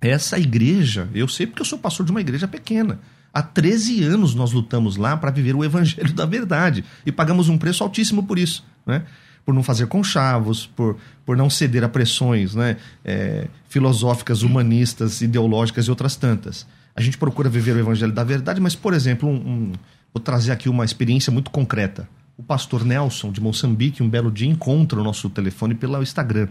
[0.00, 3.00] essa igreja, eu sei porque eu sou pastor de uma igreja pequena.
[3.34, 7.58] Há 13 anos nós lutamos lá para viver o evangelho da verdade e pagamos um
[7.58, 9.04] preço altíssimo por isso, né?
[9.48, 15.86] Por não fazer conchavos, por, por não ceder a pressões né, é, filosóficas, humanistas, ideológicas
[15.86, 16.66] e outras tantas.
[16.94, 19.72] A gente procura viver o evangelho da verdade, mas, por exemplo, um, um,
[20.12, 22.06] vou trazer aqui uma experiência muito concreta.
[22.36, 26.48] O pastor Nelson, de Moçambique, um belo dia encontra o nosso telefone pelo Instagram.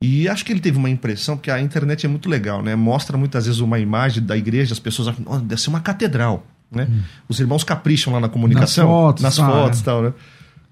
[0.00, 2.74] E acho que ele teve uma impressão, porque a internet é muito legal, né?
[2.74, 6.46] Mostra muitas vezes uma imagem da igreja, as pessoas acham, oh, deve ser uma catedral,
[6.70, 6.88] né?
[6.90, 7.02] Hum.
[7.28, 10.14] Os irmãos capricham lá na comunicação, nas fotos, nas fotos e tal, né?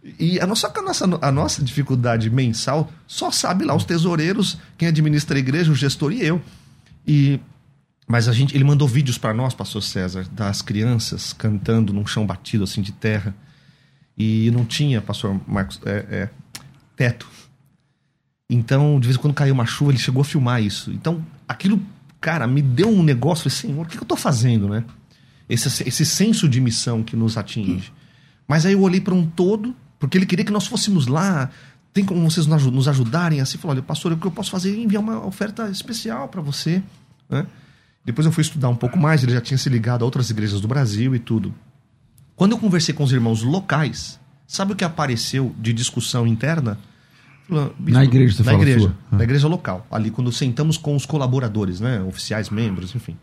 [0.02, 4.88] E a nossa, a, nossa, a nossa dificuldade mensal só sabe lá os tesoureiros, quem
[4.88, 6.40] administra a igreja, o gestor e eu.
[7.06, 7.38] E
[8.10, 12.26] mas a gente, ele mandou vídeos para nós, pastor César, das crianças cantando num chão
[12.26, 13.32] batido assim de terra.
[14.18, 16.28] E não tinha, pastor Marcos, é, é,
[16.96, 17.28] teto.
[18.50, 20.90] Então, de vez em quando caiu uma chuva, ele chegou a filmar isso.
[20.90, 21.80] Então, aquilo,
[22.20, 23.48] cara, me deu um negócio.
[23.48, 24.84] Falei, Senhor, o que eu tô fazendo, né?
[25.48, 27.92] Esse, esse senso de missão que nos atinge.
[28.48, 31.50] Mas aí eu olhei para um todo porque ele queria que nós fôssemos lá.
[31.92, 33.58] Tem como vocês nos ajudarem assim?
[33.58, 36.82] Falou, olha, pastor, o que eu posso fazer é enviar uma oferta especial para você.
[37.28, 37.46] Né?
[38.04, 40.60] Depois eu fui estudar um pouco mais, ele já tinha se ligado a outras igrejas
[40.60, 41.54] do Brasil e tudo.
[42.34, 46.78] Quando eu conversei com os irmãos locais, sabe o que apareceu de discussão interna?
[47.80, 49.18] na igreja, você na fala igreja, sua.
[49.18, 53.16] na igreja local, ali quando sentamos com os colaboradores, né, oficiais, membros, enfim.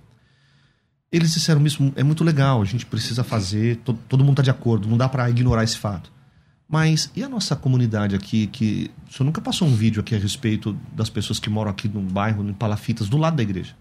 [1.09, 4.49] Eles disseram isso é muito legal, a gente precisa fazer, todo, todo mundo está de
[4.49, 6.11] acordo, não dá para ignorar esse fato.
[6.69, 10.19] Mas e a nossa comunidade aqui, que o senhor nunca passou um vídeo aqui a
[10.19, 13.73] respeito das pessoas que moram aqui no bairro, em Palafitas, do lado da igreja?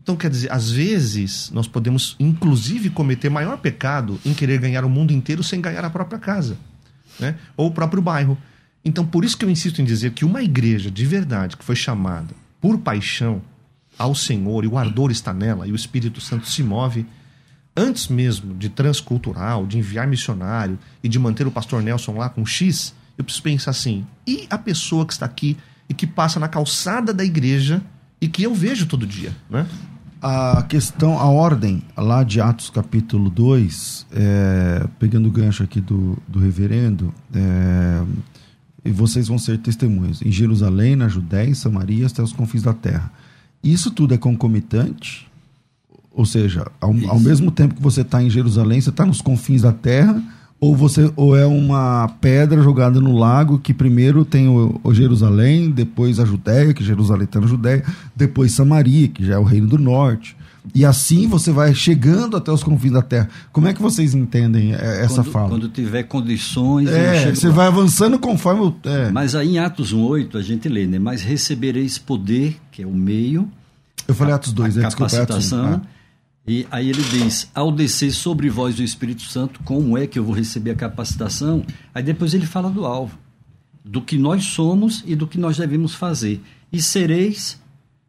[0.00, 4.88] Então, quer dizer, às vezes nós podemos, inclusive, cometer maior pecado em querer ganhar o
[4.88, 6.56] mundo inteiro sem ganhar a própria casa,
[7.20, 7.36] né?
[7.54, 8.38] ou o próprio bairro.
[8.82, 11.76] Então, por isso que eu insisto em dizer que uma igreja de verdade, que foi
[11.76, 13.42] chamada por paixão
[13.98, 17.04] ao Senhor, e o ardor está nela, e o Espírito Santo se move,
[17.78, 22.44] antes mesmo de transcultural, de enviar missionário e de manter o pastor Nelson lá com
[22.44, 25.56] X, eu preciso pensar assim: e a pessoa que está aqui
[25.88, 27.80] e que passa na calçada da igreja
[28.20, 29.66] e que eu vejo todo dia, né?
[30.20, 36.18] A questão, a ordem lá de Atos capítulo 2, é, pegando o gancho aqui do,
[36.26, 38.02] do reverendo, é,
[38.84, 42.72] e vocês vão ser testemunhas em Jerusalém, na Judéia, em Samaria, até os confins da
[42.72, 43.12] terra.
[43.62, 45.27] Isso tudo é concomitante?
[46.18, 49.62] Ou seja, ao, ao mesmo tempo que você está em Jerusalém, você está nos confins
[49.62, 50.20] da terra,
[50.58, 55.70] ou você ou é uma pedra jogada no lago que primeiro tem o, o Jerusalém,
[55.70, 57.84] depois a Judéia, que Jerusalém está na Judéia,
[58.16, 60.36] depois Samaria, que já é o reino do norte.
[60.74, 63.28] E assim você vai chegando até os confins da terra.
[63.52, 65.48] Como é que vocês entendem é, essa quando, fala?
[65.50, 66.88] Quando tiver condições.
[66.88, 67.54] É, você lá.
[67.54, 68.74] vai avançando conforme.
[68.82, 69.08] É.
[69.12, 70.98] Mas aí em Atos 1,8 a gente lê, né?
[70.98, 73.48] Mas recebereis poder, que é o meio.
[74.08, 75.28] Eu falei Atos 2, a é, capacitação.
[75.38, 75.97] Desculpa, Atos 1.
[76.48, 80.24] E aí ele diz: ao descer sobre vós o Espírito Santo, como é que eu
[80.24, 81.62] vou receber a capacitação?
[81.94, 83.18] Aí depois ele fala do alvo,
[83.84, 86.40] do que nós somos e do que nós devemos fazer.
[86.72, 87.60] E sereis,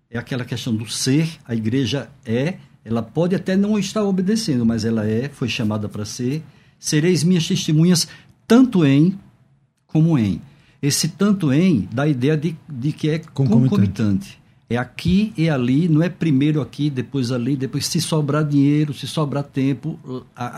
[0.10, 4.86] é aquela questão do ser, a igreja é, ela pode até não estar obedecendo, mas
[4.86, 6.41] ela é, foi chamada para ser.
[6.80, 8.08] Sereis minhas testemunhas,
[8.47, 9.19] tanto em
[9.86, 10.41] como em.
[10.82, 13.69] Esse tanto em dá a ideia de, de que é concomitante.
[13.69, 14.39] concomitante.
[14.70, 19.08] É aqui e ali, não é primeiro aqui, depois ali, depois se sobrar dinheiro, se
[19.08, 20.00] sobrar tempo.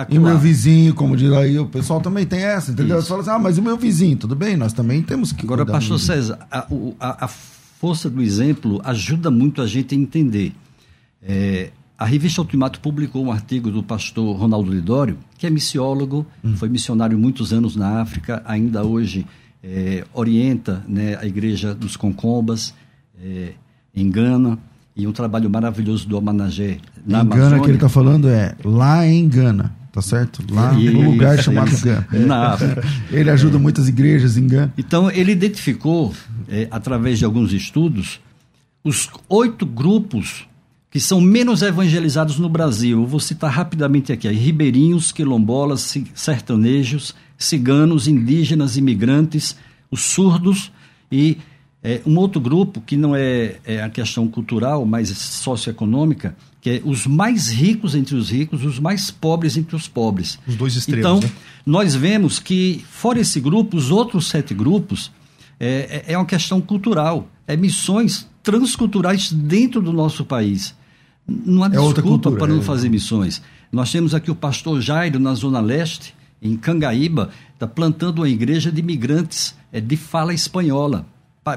[0.10, 3.02] E o meu vizinho, como diz aí, o pessoal também tem essa, entendeu?
[3.02, 5.46] Você fala assim, ah, mas o meu vizinho, tudo bem, nós também temos que.
[5.46, 6.68] Agora, pastor César, a,
[7.00, 10.54] a, a, força do exemplo ajuda muito a gente a entender.
[11.24, 16.58] É, a revista Ultimato publicou um artigo do pastor Ronaldo Lidório, que é missiólogo, hum.
[16.58, 19.26] foi missionário muitos anos na África, ainda hoje
[19.64, 22.74] é, orienta né, a igreja dos Concombas
[23.24, 23.54] é,
[23.96, 24.58] em Gana,
[24.96, 29.08] e um trabalho maravilhoso do Amanagé na em Gana que ele está falando é lá
[29.08, 30.44] em Gana, tá certo?
[30.52, 32.08] Lá isso, no lugar chamado Gana.
[32.12, 32.58] Na
[33.12, 34.74] ele ajuda muitas igrejas em Gana.
[34.78, 36.14] Então ele identificou,
[36.50, 38.20] é, através de alguns estudos,
[38.84, 40.48] os oito grupos
[40.92, 43.00] que são menos evangelizados no Brasil.
[43.00, 49.56] Eu vou citar rapidamente aqui: ribeirinhos, quilombolas, sertanejos, ciganos, indígenas, imigrantes,
[49.90, 50.72] os surdos
[51.10, 51.38] e
[51.84, 56.82] é, um outro grupo que não é, é, a questão cultural, mas socioeconômica, que é
[56.86, 60.38] os mais ricos entre os ricos, os mais pobres entre os pobres.
[60.48, 61.00] Os dois extremos.
[61.00, 61.32] Então, né?
[61.66, 65.12] nós vemos que, fora esse grupo, os outros sete grupos,
[65.60, 67.28] é, é, é uma questão cultural.
[67.48, 70.76] É missões transculturais dentro do nosso país.
[71.28, 72.64] Não há é desculpa para não é.
[72.64, 73.42] fazer missões.
[73.72, 78.72] Nós temos aqui o pastor Jairo, na Zona Leste, em Cangaíba, está plantando uma igreja
[78.72, 81.08] de imigrantes é, de fala espanhola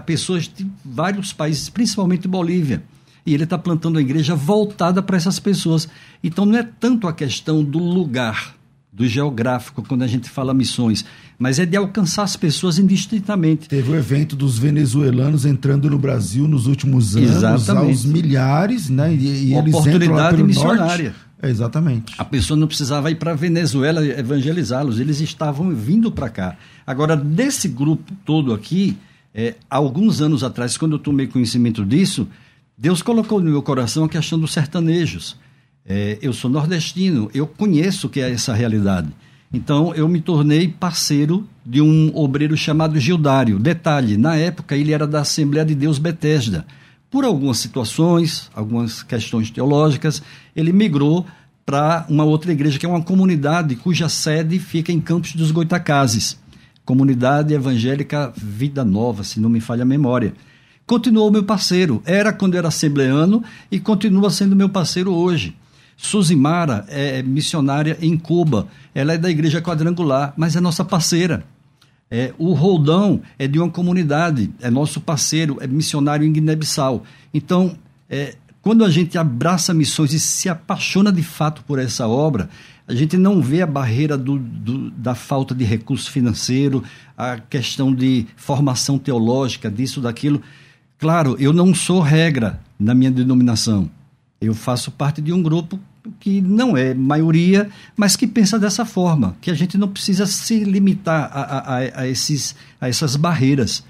[0.05, 2.83] pessoas de vários países, principalmente Bolívia.
[3.27, 5.89] E ele está plantando a igreja voltada para essas pessoas.
[6.23, 8.55] Então não é tanto a questão do lugar,
[8.93, 11.05] do geográfico, quando a gente fala missões,
[11.39, 13.69] mas é de alcançar as pessoas indistintamente.
[13.69, 17.89] Teve o evento dos venezuelanos entrando no Brasil nos últimos anos, Exatamente.
[17.89, 19.13] aos milhares, né?
[19.13, 21.11] E, e eles oportunidade missionária.
[21.11, 21.25] Norte.
[21.43, 22.15] É, exatamente.
[22.17, 26.57] A pessoa não precisava ir para a Venezuela evangelizá-los, eles estavam vindo para cá.
[26.87, 28.97] Agora, desse grupo todo aqui,
[29.35, 32.29] é, alguns anos atrás, quando eu tomei conhecimento disso,
[32.79, 35.37] Deus colocou no meu coração a questão dos sertanejos.
[35.85, 39.09] É, eu sou nordestino, eu conheço o que é essa realidade.
[39.53, 43.59] Então, eu me tornei parceiro de um obreiro chamado Gildário.
[43.59, 46.67] Detalhe, na época ele era da Assembleia de Deus Betesda.
[47.11, 50.23] Por algumas situações, algumas questões teológicas,
[50.57, 51.25] ele migrou
[51.65, 56.37] para uma outra igreja, que é uma comunidade cuja sede fica em Campos dos Goitacazes.
[56.85, 60.35] Comunidade Evangélica Vida Nova, se não me falha a memória.
[60.87, 65.57] Continuou meu parceiro, era quando era assembleano e continua sendo meu parceiro hoje.
[65.97, 71.45] Suzimara é missionária em Cuba, ela é da Igreja Quadrangular, mas é nossa parceira.
[72.11, 77.03] É, o Roldão é de uma comunidade, é nosso parceiro, é missionário em Guiné-Bissau.
[77.33, 77.77] Então,
[78.11, 82.49] é, quando a gente abraça missões e se apaixona de fato por essa obra,
[82.87, 86.85] a gente não vê a barreira do, do, da falta de recurso financeiro,
[87.17, 90.43] a questão de formação teológica, disso, daquilo.
[90.99, 93.91] Claro, eu não sou regra na minha denominação.
[94.41, 95.81] Eu faço parte de um grupo
[96.21, 100.63] que não é maioria, mas que pensa dessa forma, que a gente não precisa se
[100.63, 103.83] limitar a, a, a esses, a essas barreiras.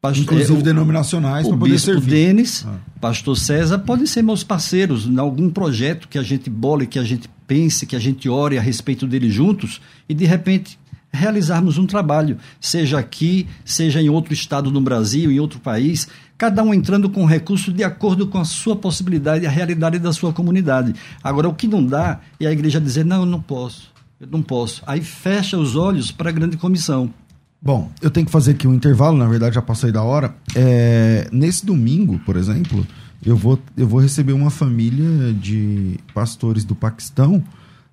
[0.00, 2.10] Pastor, Inclusive é, o, denominacionais para poder servir.
[2.10, 2.78] Denis, ah.
[3.00, 7.04] pastor César, podem ser meus parceiros em algum projeto que a gente bole, que a
[7.04, 10.78] gente pense, que a gente ore a respeito dele juntos e de repente
[11.10, 16.06] realizarmos um trabalho, seja aqui, seja em outro estado no Brasil, em outro país,
[16.36, 20.12] cada um entrando com recurso de acordo com a sua possibilidade e a realidade da
[20.12, 20.94] sua comunidade.
[21.24, 24.42] Agora, o que não dá é a igreja dizer: não, eu não posso, eu não
[24.42, 24.82] posso.
[24.86, 27.12] Aí fecha os olhos para a grande comissão.
[27.60, 30.32] Bom, eu tenho que fazer aqui um intervalo, na verdade já passei da hora.
[30.54, 32.86] É, nesse domingo, por exemplo,
[33.24, 37.42] eu vou, eu vou receber uma família de pastores do Paquistão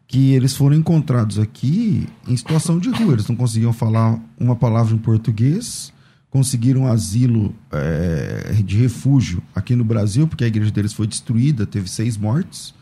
[0.07, 3.13] que eles foram encontrados aqui em situação de rua.
[3.13, 5.91] Eles não conseguiam falar uma palavra em português,
[6.29, 11.89] conseguiram asilo é, de refúgio aqui no Brasil, porque a igreja deles foi destruída, teve
[11.89, 12.73] seis mortes,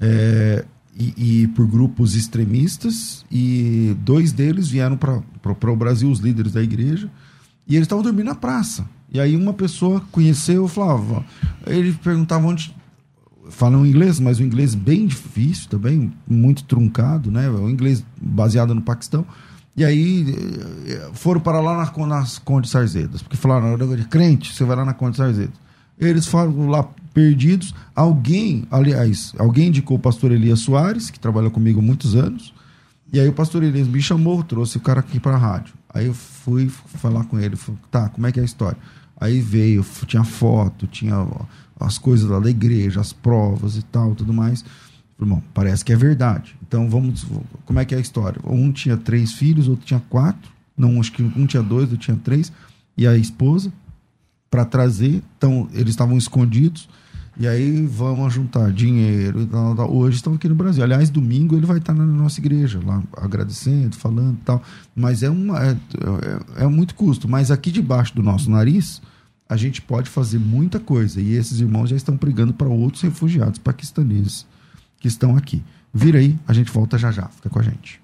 [0.00, 0.64] é,
[0.96, 6.62] e, e, por grupos extremistas, e dois deles vieram para o Brasil, os líderes da
[6.62, 7.10] igreja,
[7.66, 8.88] e eles estavam dormindo na praça.
[9.14, 11.24] E aí uma pessoa conheceu, falava,
[11.68, 12.74] ele perguntava onde
[13.48, 17.48] falam inglês, mas o inglês bem difícil também, muito truncado, né?
[17.48, 19.24] O inglês baseado no Paquistão.
[19.76, 20.34] E aí
[20.88, 23.76] eh, foram para lá nas, nas Conde Sarzedas, porque falaram,
[24.10, 25.54] crente, você vai lá na Conde Sarzedas.
[25.96, 27.72] Eles foram lá perdidos.
[27.94, 32.52] Alguém, aliás, alguém indicou o pastor Elias Soares, que trabalha comigo há muitos anos.
[33.12, 35.74] E aí o pastor Elias me chamou, trouxe o cara aqui para a rádio.
[35.88, 38.76] Aí eu fui falar com ele, falei, tá, como é que é a história?
[39.16, 41.26] Aí veio, tinha foto, tinha
[41.78, 44.64] as coisas lá da igreja, as provas e tal, tudo mais.
[45.18, 46.56] Bom, parece que é verdade.
[46.66, 47.26] Então vamos,
[47.64, 48.40] como é que é a história?
[48.44, 50.52] Um tinha três filhos, outro tinha quatro.
[50.76, 52.52] Não, acho que um tinha dois, outro tinha três.
[52.96, 53.72] E a esposa,
[54.50, 56.88] para trazer, então eles estavam escondidos.
[57.36, 59.48] E aí vamos juntar dinheiro.
[59.90, 60.84] Hoje estão aqui no Brasil.
[60.84, 64.62] Aliás, domingo ele vai estar na nossa igreja, lá agradecendo, falando e tal.
[64.94, 67.28] Mas é, uma, é, é, é muito custo.
[67.28, 69.02] Mas aqui debaixo do nosso nariz,
[69.48, 71.20] a gente pode fazer muita coisa.
[71.20, 74.46] E esses irmãos já estão pregando para outros refugiados paquistaneses
[75.00, 75.62] que estão aqui.
[75.92, 77.26] Vira aí, a gente volta já já.
[77.28, 78.03] Fica com a gente.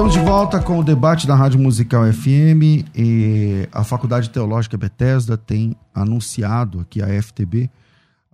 [0.00, 2.88] Estamos de volta com o debate da Rádio Musical FM.
[2.96, 7.70] E a Faculdade Teológica Bethesda tem anunciado aqui a FTB,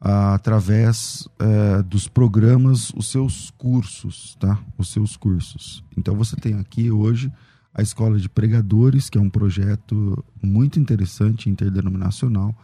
[0.00, 4.60] ah, através eh, dos programas, os seus cursos, tá?
[4.78, 5.82] Os seus cursos.
[5.98, 7.32] Então você tem aqui hoje
[7.74, 12.54] a Escola de Pregadores, que é um projeto muito interessante, interdenominacional,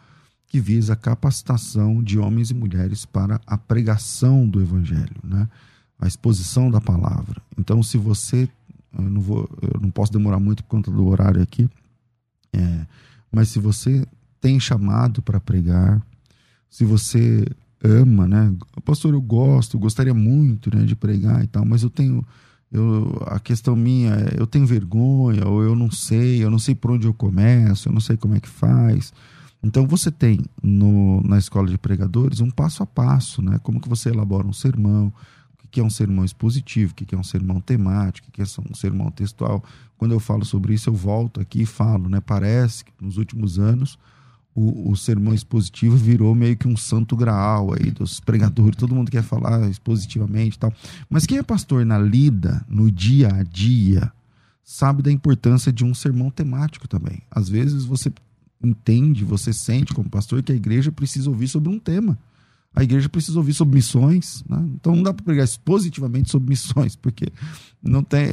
[0.46, 5.48] que visa a capacitação de homens e mulheres para a pregação do Evangelho, né?
[6.02, 7.40] a exposição da palavra.
[7.56, 8.48] Então, se você
[8.96, 11.68] eu não vou, eu não posso demorar muito por conta do horário aqui.
[12.52, 12.86] É,
[13.30, 14.06] mas se você
[14.40, 16.02] tem chamado para pregar,
[16.68, 17.44] se você
[17.82, 18.54] ama, né?
[18.84, 22.24] Pastor, eu gosto, gostaria muito, né, de pregar e tal, mas eu tenho
[22.70, 26.74] eu, a questão minha é, eu tenho vergonha, ou eu não sei, eu não sei
[26.74, 29.12] por onde eu começo, eu não sei como é que faz.
[29.62, 33.60] Então você tem no, na escola de pregadores um passo a passo, né?
[33.62, 35.12] Como que você elabora um sermão,
[35.72, 38.74] que é um sermão expositivo, o que é um sermão temático, o que é um
[38.74, 39.64] sermão textual.
[39.96, 42.20] Quando eu falo sobre isso, eu volto aqui e falo, né?
[42.20, 43.98] Parece que nos últimos anos
[44.54, 49.10] o, o sermão expositivo virou meio que um santo graal aí dos pregadores, todo mundo
[49.10, 50.72] quer falar expositivamente e tal.
[51.08, 54.12] Mas quem é pastor na lida, no dia a dia,
[54.62, 57.22] sabe da importância de um sermão temático também.
[57.30, 58.12] Às vezes você
[58.62, 62.18] entende, você sente como pastor que a igreja precisa ouvir sobre um tema.
[62.74, 64.64] A igreja precisa ouvir sobre missões, né?
[64.74, 67.26] então não dá para pregar positivamente sobre missões, porque
[67.82, 68.28] não tem.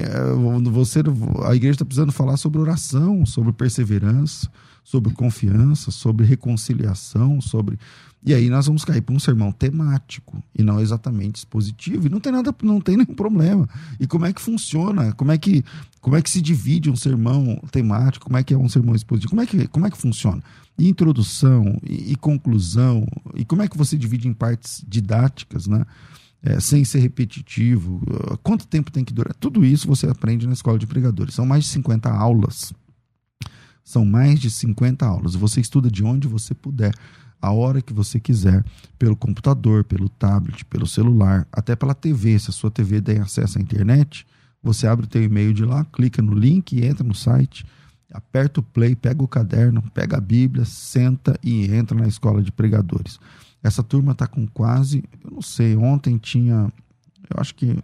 [0.72, 1.02] Você,
[1.46, 4.50] a igreja está precisando falar sobre oração, sobre perseverança,
[4.84, 7.78] sobre confiança, sobre reconciliação, sobre.
[8.26, 12.08] E aí nós vamos cair para um sermão temático e não exatamente expositivo.
[12.08, 13.68] E não tem nada, não tem nenhum problema.
[14.00, 15.14] E como é que funciona?
[15.14, 15.64] Como é que,
[16.02, 18.26] como é que se divide um sermão temático?
[18.26, 19.30] Como é que é um sermão expositivo?
[19.30, 20.44] Como é que, como é que funciona?
[20.78, 23.08] E introdução e, e conclusão.
[23.36, 25.86] E como é que você divide em partes didáticas, né?
[26.42, 28.02] É, sem ser repetitivo.
[28.42, 29.34] Quanto tempo tem que durar?
[29.36, 31.36] Tudo isso você aprende na escola de pregadores.
[31.36, 32.74] São mais de 50 aulas.
[33.90, 35.34] São mais de 50 aulas.
[35.34, 36.94] Você estuda de onde você puder,
[37.42, 38.64] a hora que você quiser,
[39.00, 42.38] pelo computador, pelo tablet, pelo celular, até pela TV.
[42.38, 44.28] Se a sua TV tem acesso à internet,
[44.62, 47.66] você abre o teu e-mail de lá, clica no link, entra no site,
[48.14, 52.52] aperta o play, pega o caderno, pega a Bíblia, senta e entra na escola de
[52.52, 53.20] pregadores.
[53.64, 56.72] Essa turma está com quase, eu não sei, ontem tinha,
[57.28, 57.76] eu acho que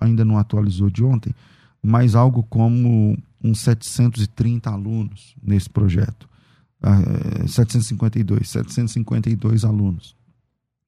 [0.00, 1.34] ainda não atualizou de ontem,
[1.82, 6.28] mas algo como uns 730 alunos nesse projeto.
[6.82, 10.16] Uh, 752, 752 alunos.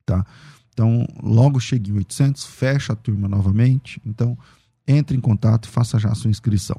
[0.04, 0.24] Tá?
[0.72, 4.00] Então, logo chega em 800, fecha a turma novamente.
[4.04, 4.36] Então,
[4.86, 6.76] entre em contato e faça já a sua inscrição.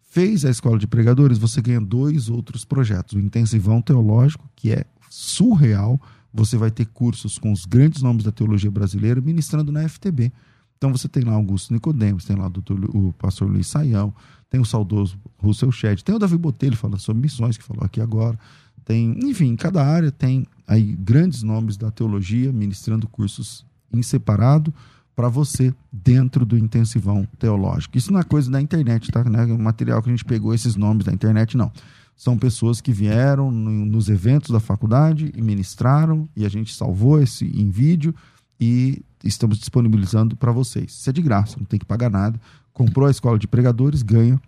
[0.00, 3.14] Fez a escola de pregadores, você ganha dois outros projetos.
[3.14, 6.00] O Intensivão Teológico, que é surreal.
[6.32, 10.32] Você vai ter cursos com os grandes nomes da teologia brasileira ministrando na FTB.
[10.76, 14.14] Então você tem lá Augusto Nicodemos, tem lá o, doutor, o pastor Luiz Saião,
[14.48, 18.00] tem o saudoso Russell Shedd, tem o Davi Botelho falando sobre missões, que falou aqui
[18.00, 18.38] agora.
[18.84, 24.72] Tem, enfim, em cada área tem aí grandes nomes da teologia ministrando cursos em separado
[25.16, 27.96] para você dentro do intensivão teológico.
[27.96, 29.24] Isso não é coisa da internet, tá?
[29.24, 31.72] Não é material que a gente pegou esses nomes da internet, não.
[32.14, 37.20] São pessoas que vieram no, nos eventos da faculdade e ministraram, e a gente salvou
[37.20, 38.14] esse em vídeo
[38.60, 40.92] e estamos disponibilizando para vocês.
[40.92, 42.40] Isso é de graça, não tem que pagar nada.
[42.76, 44.38] Comprou a escola de pregadores, ganha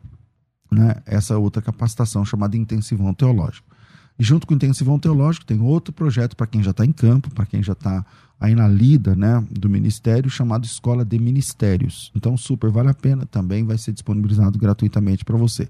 [0.70, 3.66] né, essa outra capacitação chamada Intensivão Teológico.
[4.18, 7.31] E junto com o Intensivão Teológico tem outro projeto para quem já está em campo,
[7.33, 8.05] para quem já está
[8.39, 12.12] aí na lida né, do ministério, chamado Escola de Ministérios.
[12.14, 15.66] Então, super vale a pena, também vai ser disponibilizado gratuitamente para você.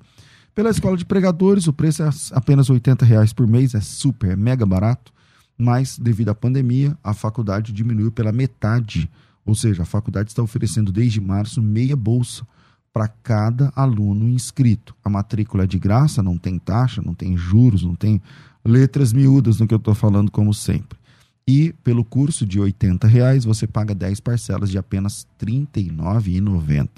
[0.52, 4.36] Pela Escola de Pregadores, o preço é apenas R$ reais por mês, é super, é
[4.36, 5.12] mega barato
[5.58, 9.10] mas devido à pandemia, a faculdade diminuiu pela metade.
[9.48, 12.46] Ou seja, a faculdade está oferecendo desde março meia bolsa
[12.92, 14.94] para cada aluno inscrito.
[15.02, 18.20] A matrícula é de graça, não tem taxa, não tem juros, não tem
[18.62, 20.98] letras miúdas no que eu estou falando, como sempre.
[21.46, 22.74] E pelo curso de R$
[23.04, 26.88] reais você paga 10 parcelas de apenas R$ 39,90.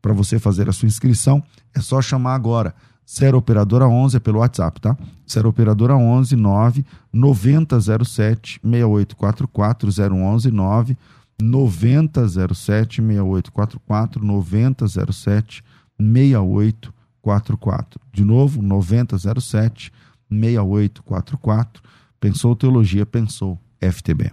[0.00, 1.42] Para você fazer a sua inscrição,
[1.74, 2.72] é só chamar agora.
[3.08, 4.96] 0 Operadora 11 é pelo WhatsApp, tá?
[5.28, 10.96] 0 Operadora 11 9 9007 6844 011 9
[11.40, 15.62] 9007 6844 9007
[15.98, 18.00] 6844.
[18.12, 19.92] De novo, 9007
[20.30, 21.82] 6844.
[22.18, 24.32] Pensou Teologia, pensou FTB.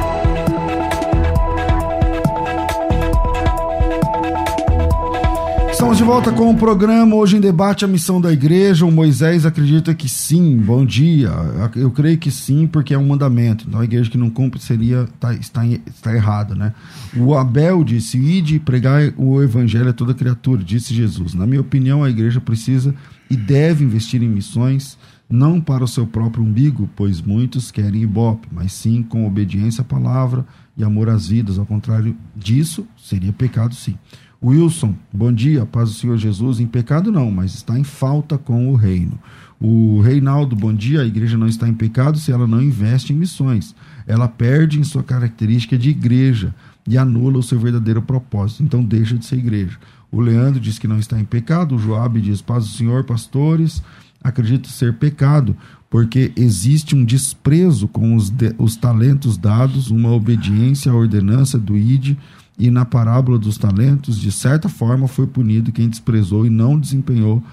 [5.91, 8.85] Estamos de volta com o programa Hoje em Debate a Missão da Igreja.
[8.85, 11.29] O Moisés acredita que sim, bom dia.
[11.75, 13.65] Eu creio que sim, porque é um mandamento.
[13.67, 16.73] Então a igreja que não cumpre seria tá, está, está errada, né?
[17.17, 21.33] O Abel disse: Ide pregar o evangelho a toda criatura, disse Jesus.
[21.33, 22.95] Na minha opinião, a igreja precisa
[23.29, 24.97] e deve investir em missões,
[25.29, 29.85] não para o seu próprio umbigo, pois muitos querem ibope, mas sim com obediência à
[29.85, 30.45] palavra
[30.77, 31.59] e amor às vidas.
[31.59, 33.97] Ao contrário disso, seria pecado sim.
[34.43, 36.59] Wilson, bom dia, paz do Senhor Jesus.
[36.59, 39.19] Em pecado não, mas está em falta com o reino.
[39.59, 41.01] O Reinaldo, bom dia.
[41.01, 43.75] A igreja não está em pecado se ela não investe em missões.
[44.07, 46.55] Ela perde em sua característica de igreja
[46.87, 48.63] e anula o seu verdadeiro propósito.
[48.63, 49.77] Então deixa de ser igreja.
[50.11, 51.75] O Leandro diz que não está em pecado.
[51.75, 53.83] O Joab diz: Paz do Senhor, pastores.
[54.23, 55.55] Acredito ser pecado,
[55.89, 61.75] porque existe um desprezo com os, de, os talentos dados, uma obediência à ordenança do
[61.75, 62.15] ID
[62.61, 67.43] e na parábola dos talentos, de certa forma, foi punido quem desprezou e não desempenhou,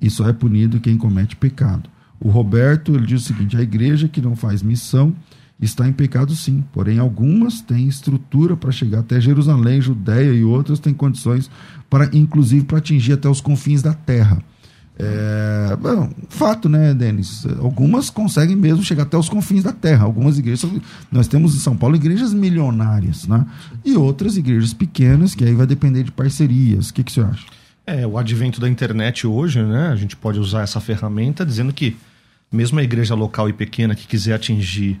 [0.00, 1.90] e só é punido quem comete pecado.
[2.18, 5.14] O Roberto ele diz o seguinte: a igreja que não faz missão
[5.60, 10.80] está em pecado sim, porém algumas têm estrutura para chegar até Jerusalém, Judéia e outras
[10.80, 11.50] têm condições
[11.90, 14.42] para, inclusive, para atingir até os confins da terra.
[14.96, 17.44] É, bom, fato, né, Denis?
[17.58, 20.04] Algumas conseguem mesmo chegar até os confins da terra.
[20.04, 20.70] Algumas igrejas,
[21.10, 23.44] nós temos em São Paulo igrejas milionárias, né?
[23.84, 26.90] E outras igrejas pequenas, que aí vai depender de parcerias.
[26.90, 27.44] O que, que você acha?
[27.86, 29.88] É, o advento da internet hoje, né?
[29.88, 31.96] A gente pode usar essa ferramenta dizendo que
[32.50, 35.00] mesmo a igreja local e pequena que quiser atingir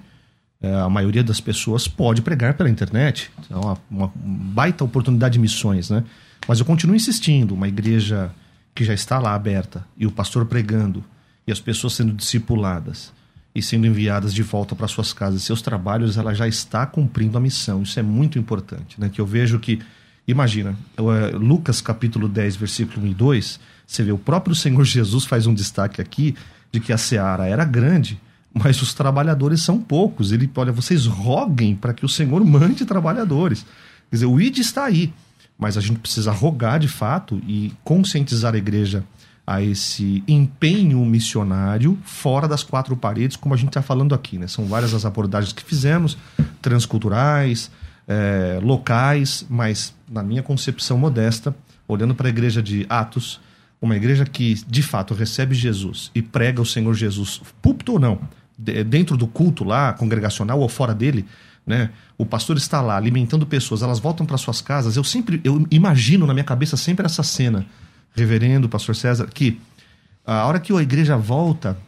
[0.60, 3.30] é, a maioria das pessoas pode pregar pela internet.
[3.48, 6.02] É uma, uma baita oportunidade de missões, né?
[6.48, 8.30] Mas eu continuo insistindo, uma igreja
[8.74, 11.04] que já está lá aberta e o pastor pregando
[11.46, 13.12] e as pessoas sendo discipuladas
[13.54, 17.40] e sendo enviadas de volta para suas casas, seus trabalhos, ela já está cumprindo a
[17.40, 17.82] missão.
[17.82, 19.08] Isso é muito importante, né?
[19.08, 19.80] Que eu vejo que
[20.26, 20.76] imagina,
[21.34, 25.54] Lucas capítulo 10, versículo 1 e 2, você vê o próprio Senhor Jesus faz um
[25.54, 26.34] destaque aqui
[26.72, 28.20] de que a seara era grande,
[28.52, 30.32] mas os trabalhadores são poucos.
[30.32, 33.64] Ele, olha, vocês roguem para que o Senhor mande trabalhadores.
[34.10, 35.12] Quer dizer, o ID está aí
[35.58, 39.04] mas a gente precisa rogar de fato e conscientizar a igreja
[39.46, 44.38] a esse empenho missionário fora das quatro paredes, como a gente está falando aqui.
[44.38, 44.46] Né?
[44.46, 46.16] São várias as abordagens que fizemos,
[46.62, 47.70] transculturais,
[48.08, 51.54] é, locais, mas na minha concepção modesta,
[51.86, 53.40] olhando para a igreja de Atos,
[53.80, 58.18] uma igreja que de fato recebe Jesus e prega o Senhor Jesus, púlpito ou não,
[58.56, 61.26] dentro do culto lá, congregacional ou fora dele,
[61.66, 61.90] né?
[62.18, 64.96] O pastor está lá alimentando pessoas, elas voltam para suas casas.
[64.96, 67.66] Eu sempre, eu imagino na minha cabeça sempre essa cena,
[68.14, 69.60] reverendo, pastor César, que
[70.24, 71.78] a hora que a igreja volta,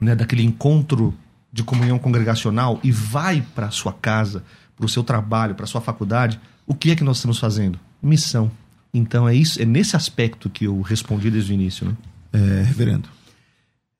[0.00, 1.14] né, daquele encontro
[1.52, 4.42] de comunhão congregacional e vai para sua casa,
[4.76, 7.78] para o seu trabalho, para sua faculdade, o que é que nós estamos fazendo?
[8.02, 8.50] Missão.
[8.92, 11.96] Então é isso, é nesse aspecto que eu respondi desde o início, né?
[12.32, 13.08] É, reverendo.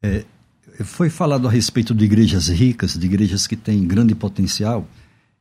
[0.03, 0.25] É,
[0.83, 4.89] foi falado a respeito de igrejas ricas, de igrejas que têm grande potencial,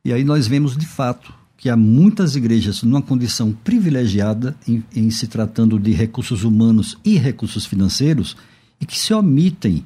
[0.06, 5.10] e aí nós vemos de fato que há muitas igrejas numa condição privilegiada em, em
[5.10, 8.36] se tratando de recursos humanos e recursos financeiros
[8.82, 9.86] e que se omitem,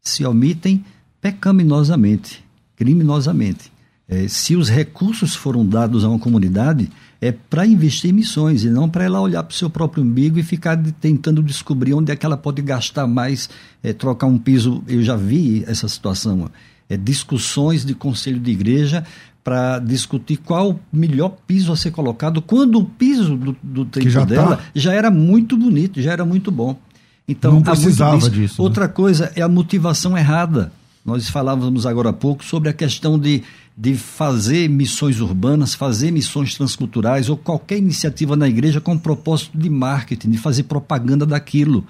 [0.00, 0.82] se omitem
[1.20, 2.42] pecaminosamente,
[2.74, 3.70] criminosamente.
[4.08, 6.90] É, se os recursos foram dados a uma comunidade,
[7.24, 10.38] é para investir em missões e não para ela olhar para o seu próprio umbigo
[10.38, 13.48] e ficar de, tentando descobrir onde é que ela pode gastar mais,
[13.82, 14.84] é, trocar um piso.
[14.86, 16.50] Eu já vi essa situação.
[16.86, 19.06] É, discussões de conselho de igreja
[19.42, 24.10] para discutir qual o melhor piso a ser colocado, quando o piso do, do tempo
[24.10, 24.62] já dela tá.
[24.74, 26.78] já era muito bonito, já era muito bom.
[27.26, 28.30] Então, não precisava disso.
[28.30, 28.64] disso né?
[28.68, 30.70] Outra coisa é a motivação errada.
[31.02, 33.42] Nós falávamos agora há pouco sobre a questão de
[33.76, 39.68] de fazer missões urbanas, fazer missões transculturais ou qualquer iniciativa na igreja com propósito de
[39.68, 41.84] marketing, de fazer propaganda daquilo,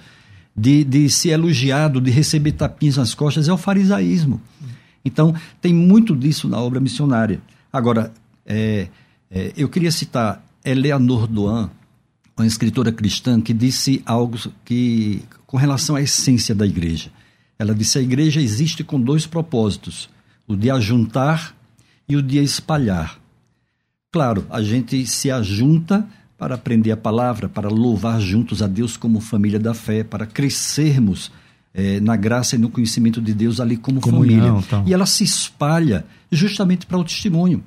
[0.57, 4.41] de, de ser elogiado, de receber tapinhas nas costas, é o farisaísmo.
[5.05, 7.43] Então, tem muito disso na obra missionária.
[7.71, 8.13] Agora,
[8.47, 8.89] é,
[9.31, 11.71] é, eu queria citar Eleanor Doan,
[12.37, 17.11] uma escritora cristã, que disse algo que, com relação à essência da igreja.
[17.59, 20.09] Ela disse: a igreja existe com dois propósitos:
[20.49, 21.55] o de ajuntar
[22.09, 23.19] e o de espalhar.
[24.13, 26.07] Claro, a gente se ajunta
[26.39, 31.33] para aprender a palavra, para louvar juntos a Deus como família da fé, para crescermos
[31.73, 34.65] é, na graça e no conhecimento de Deus ali como Comunhão, família.
[34.67, 34.85] Então.
[34.87, 37.63] E ela se espalha justamente para o testemunho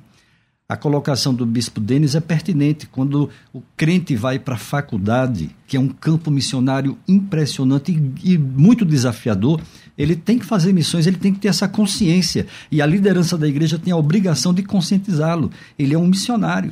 [0.70, 5.78] a colocação do bispo Denis é pertinente quando o crente vai para a faculdade, que
[5.78, 9.62] é um campo missionário impressionante e, e, muito desafiador.
[9.96, 12.46] Ele tem que fazer missões, ele tem que ter essa consciência.
[12.70, 15.50] E a liderança da igreja tem a obrigação de conscientizá-lo.
[15.78, 16.70] Ele é um missionário.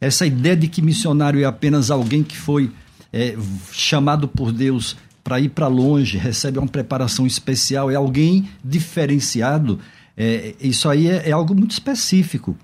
[0.00, 2.70] Essa ideia de que missionário é apenas alguém que foi
[3.12, 3.36] é,
[3.70, 9.78] chamado por Deus para ir para longe, recebe uma preparação especial, é alguém diferenciado.
[10.16, 12.56] É, isso aí é, é algo muito específico.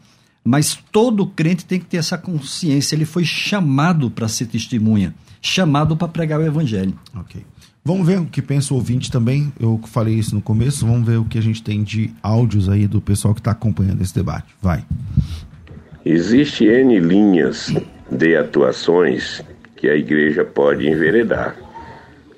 [0.45, 2.95] Mas todo crente tem que ter essa consciência.
[2.95, 6.95] Ele foi chamado para ser testemunha, chamado para pregar o evangelho.
[7.16, 7.42] Ok.
[7.82, 9.53] Vamos ver o que pensa o ouvinte também.
[9.61, 10.86] Eu falei isso no começo.
[10.86, 14.01] Vamos ver o que a gente tem de áudios aí do pessoal que está acompanhando
[14.01, 14.47] esse debate.
[14.61, 14.84] Vai.
[16.05, 17.74] Existe N linhas
[18.11, 19.42] de atuações
[19.76, 21.57] que a igreja pode enveredar.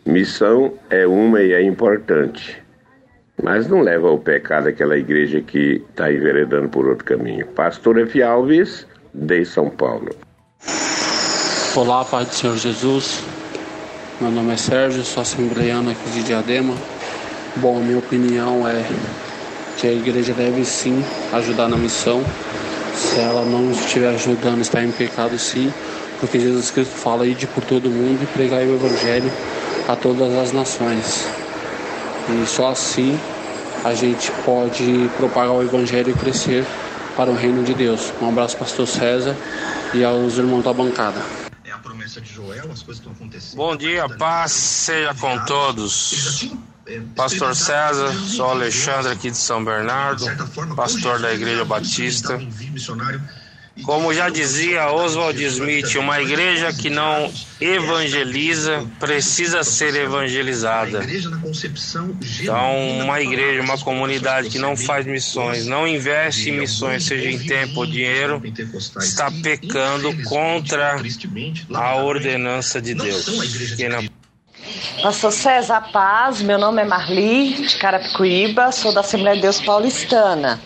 [0.05, 2.57] Missão é uma e é importante.
[3.43, 7.47] Mas não leva ao pecado aquela igreja que está enveredando por outro caminho.
[7.49, 8.23] Pastor F.
[8.23, 10.09] Alves, de São Paulo.
[11.75, 13.23] Olá, Pai do Senhor Jesus.
[14.21, 16.75] Meu nome é Sérgio, sou assembleiano aqui de Diadema.
[17.57, 18.83] Bom, a minha opinião é
[19.77, 22.25] que a igreja deve sim ajudar na missão.
[22.95, 25.71] Se ela não estiver ajudando, está em pecado sim,
[26.19, 29.31] porque Jesus Cristo fala aí de por todo mundo e pregar o evangelho
[29.87, 31.46] a todas as nações.
[32.29, 33.19] E só assim
[33.85, 36.67] a gente pode propagar o Evangelho e crescer
[37.17, 38.13] para o reino de Deus.
[38.21, 39.37] Um abraço, Pastor César,
[39.95, 41.21] e aos irmãos da bancada.
[41.65, 43.57] É a promessa de Joel, as coisas estão acontecendo.
[43.57, 46.51] Bom dia, paz seja com todos.
[46.87, 50.25] É, pastor César, sou Alexandre aqui de São Bernardo,
[50.77, 52.39] pastor da Igreja Batista.
[53.83, 61.01] Como já dizia Oswald Smith, uma igreja que não evangeliza precisa ser evangelizada.
[62.41, 67.39] Então, uma igreja, uma comunidade que não faz missões, não investe em missões, seja em
[67.39, 68.43] tempo ou dinheiro,
[68.99, 70.97] está pecando contra
[71.75, 73.27] a ordenança de Deus.
[75.03, 80.61] Pastor César Paz, meu nome é Marli, de Carapicuíba, sou da Assembleia de Deus Paulistana.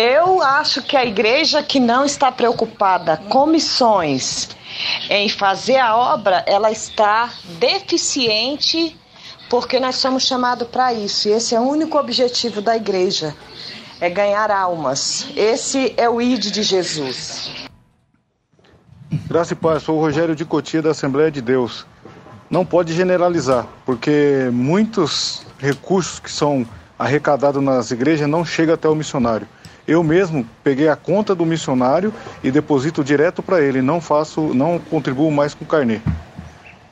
[0.00, 4.48] Eu acho que a igreja que não está preocupada com missões,
[5.10, 8.96] em fazer a obra, ela está deficiente
[9.50, 11.26] porque nós somos chamados para isso.
[11.26, 13.34] E esse é o único objetivo da igreja,
[14.00, 15.26] é ganhar almas.
[15.34, 17.50] Esse é o ID de Jesus.
[19.26, 21.84] Graça e paz, sou o Rogério de Cotia da Assembleia de Deus.
[22.48, 26.64] Não pode generalizar, porque muitos recursos que são
[26.96, 29.48] arrecadados nas igrejas não chegam até o missionário.
[29.88, 32.12] Eu mesmo peguei a conta do missionário
[32.44, 36.02] e deposito direto para ele, não faço, não contribuo mais com carnê.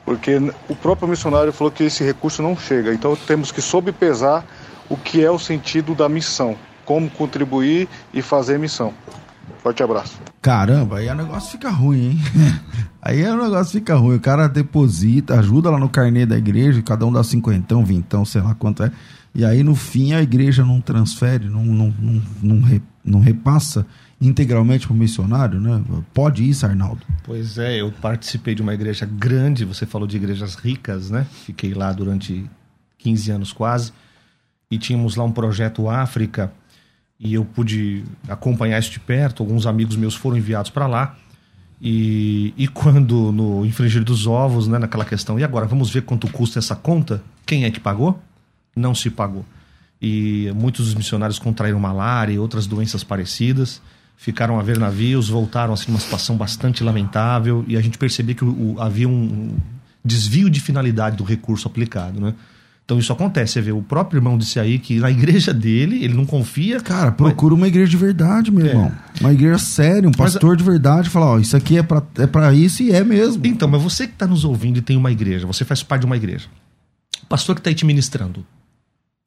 [0.03, 0.37] Porque
[0.67, 2.91] o próprio missionário falou que esse recurso não chega.
[2.91, 4.43] Então temos que sobrepesar
[4.89, 8.91] o que é o sentido da missão, como contribuir e fazer missão.
[9.61, 10.17] Forte abraço.
[10.41, 12.19] Caramba, aí o negócio fica ruim, hein?
[12.99, 14.15] aí o negócio fica ruim.
[14.15, 18.41] O cara deposita, ajuda lá no carnê da igreja, cada um dá cinquentão, vintão, sei
[18.41, 18.91] lá quanto é.
[19.37, 23.85] E aí, no fim, a igreja não transfere, não, não, não, não, re, não repassa
[24.19, 25.79] integralmente para o missionário, né?
[26.11, 27.03] Pode isso, Arnaldo?
[27.23, 31.27] Pois é, eu participei de uma igreja grande, você falou de igrejas ricas, né?
[31.45, 32.49] Fiquei lá durante
[32.97, 33.93] 15 anos quase,
[34.71, 36.51] e tínhamos lá um projeto África,
[37.19, 41.15] e eu pude acompanhar isso de perto, alguns amigos meus foram enviados para lá,
[41.79, 46.27] e, e quando no infringir dos ovos, né, naquela questão, e agora, vamos ver quanto
[46.27, 47.21] custa essa conta?
[47.45, 48.19] Quem é que pagou?
[48.77, 49.45] Não se pagou.
[49.99, 53.81] e muitos dos missionários contraíram malária e outras doenças parecidas,
[54.15, 58.45] ficaram a ver navios, voltaram assim numa situação bastante lamentável e a gente percebia que
[58.45, 59.57] o, o, havia um
[60.05, 62.33] desvio de finalidade do recurso aplicado, né?
[62.87, 66.13] Então isso acontece, você vê, o próprio irmão disse aí que na igreja dele, ele
[66.13, 66.79] não confia.
[66.79, 67.59] Cara, procura mas...
[67.61, 68.69] uma igreja de verdade, meu é.
[68.69, 68.91] irmão.
[69.19, 70.57] Uma igreja séria, um pastor mas...
[70.57, 73.45] de verdade, fala, ó, isso aqui é para é pra isso e é mesmo.
[73.45, 76.05] Então, mas você que está nos ouvindo e tem uma igreja, você faz parte de
[76.05, 76.47] uma igreja.
[77.23, 78.45] O pastor que está aí te ministrando,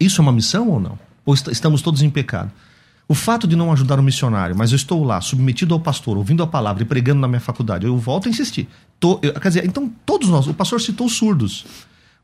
[0.00, 0.98] isso é uma missão ou não?
[1.24, 2.50] Ou estamos todos em pecado?
[3.06, 6.42] O fato de não ajudar o missionário, mas eu estou lá, submetido ao pastor, ouvindo
[6.42, 8.68] a palavra e pregando na minha faculdade, eu volto a insistir.
[9.00, 11.66] Tô, eu, quer dizer, então todos nós, o pastor citou surdos.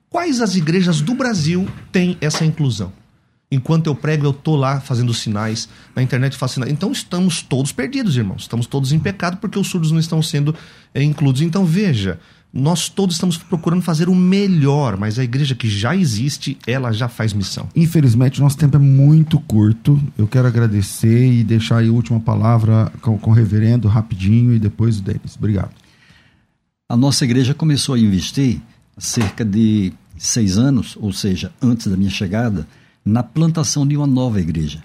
[0.09, 2.93] Quais as igrejas do Brasil têm essa inclusão?
[3.51, 6.72] Enquanto eu prego, eu estou lá fazendo sinais, na internet faço sinais.
[6.72, 8.43] Então estamos todos perdidos, irmãos.
[8.43, 10.55] Estamos todos em pecado porque os surdos não estão sendo
[10.93, 11.43] é, incluídos.
[11.43, 12.18] Então veja,
[12.57, 17.07] nós todos estamos procurando fazer o melhor, mas a igreja que já existe, ela já
[17.07, 17.69] faz missão.
[17.77, 20.01] Infelizmente, nosso tempo é muito curto.
[20.17, 24.59] Eu quero agradecer e deixar aí a última palavra com, com o reverendo, rapidinho, e
[24.59, 25.37] depois o Denis.
[25.37, 25.71] Obrigado.
[26.89, 28.61] A nossa igreja começou a investir
[28.97, 32.67] cerca de seis anos, ou seja, antes da minha chegada,
[33.05, 34.83] na plantação de uma nova igreja.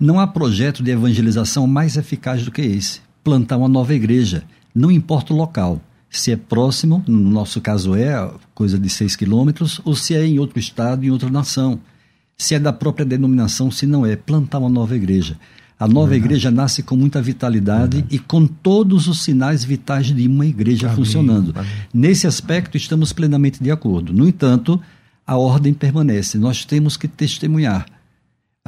[0.00, 4.90] Não há projeto de evangelização mais eficaz do que esse: plantar uma nova igreja, não
[4.90, 5.78] importa o local,
[6.10, 10.40] se é próximo, no nosso caso é coisa de seis quilômetros, ou se é em
[10.40, 11.78] outro estado, em outra nação.
[12.36, 15.38] Se é da própria denominação, se não é, plantar uma nova igreja.
[15.78, 16.26] A nova Verdade.
[16.26, 18.14] igreja nasce com muita vitalidade Verdade.
[18.14, 20.96] e com todos os sinais vitais de uma igreja Amém.
[20.96, 21.52] funcionando.
[21.54, 21.70] Amém.
[21.94, 24.12] Nesse aspecto, estamos plenamente de acordo.
[24.12, 24.80] No entanto,
[25.26, 26.36] a ordem permanece.
[26.36, 27.86] Nós temos que testemunhar.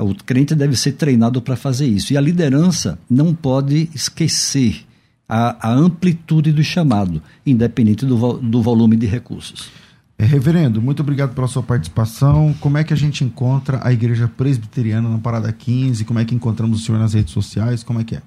[0.00, 2.12] O crente deve ser treinado para fazer isso.
[2.12, 4.86] E a liderança não pode esquecer
[5.34, 9.70] a, a amplitude do chamado, independente do, do volume de recursos.
[10.18, 12.54] É, reverendo, muito obrigado pela sua participação.
[12.60, 16.04] Como é que a gente encontra a Igreja Presbiteriana na Parada 15?
[16.04, 17.82] Como é que encontramos o senhor nas redes sociais?
[17.82, 18.22] Como é que é?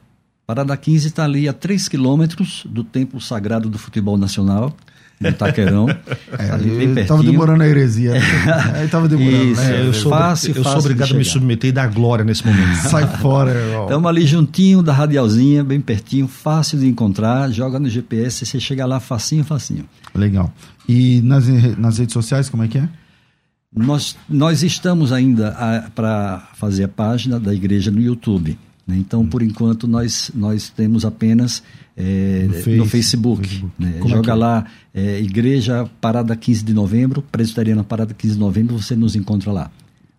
[0.47, 4.75] Parada 15 está ali a 3 quilômetros do Templo Sagrado do Futebol Nacional
[5.19, 5.87] no Taquerão.
[6.37, 8.13] É, ali Estava demorando a heresia.
[8.83, 9.87] Estava demorando, Isso, né?
[9.87, 12.75] Eu sou, fácil, eu sou obrigado a me submeter e dar glória nesse momento.
[12.89, 13.53] Sai fora.
[13.83, 17.49] Estamos ali juntinho da radialzinha, bem pertinho, fácil de encontrar.
[17.51, 19.85] Joga no GPS e você chega lá facinho, facinho.
[20.13, 20.51] Legal.
[20.89, 21.47] E nas,
[21.77, 22.89] nas redes sociais, como é que é?
[23.73, 28.57] Nós, nós estamos ainda para fazer a página da igreja no YouTube.
[28.87, 28.97] Né?
[28.97, 29.27] Então, hum.
[29.27, 31.63] por enquanto, nós, nós temos apenas
[31.95, 33.47] é, no, face, no, Facebook.
[33.47, 33.73] Facebook.
[33.79, 33.99] Né?
[34.03, 38.77] É Joga é lá é, Igreja Parada 15 de Novembro, Presbiteriana Parada 15 de Novembro,
[38.77, 39.71] você nos encontra lá.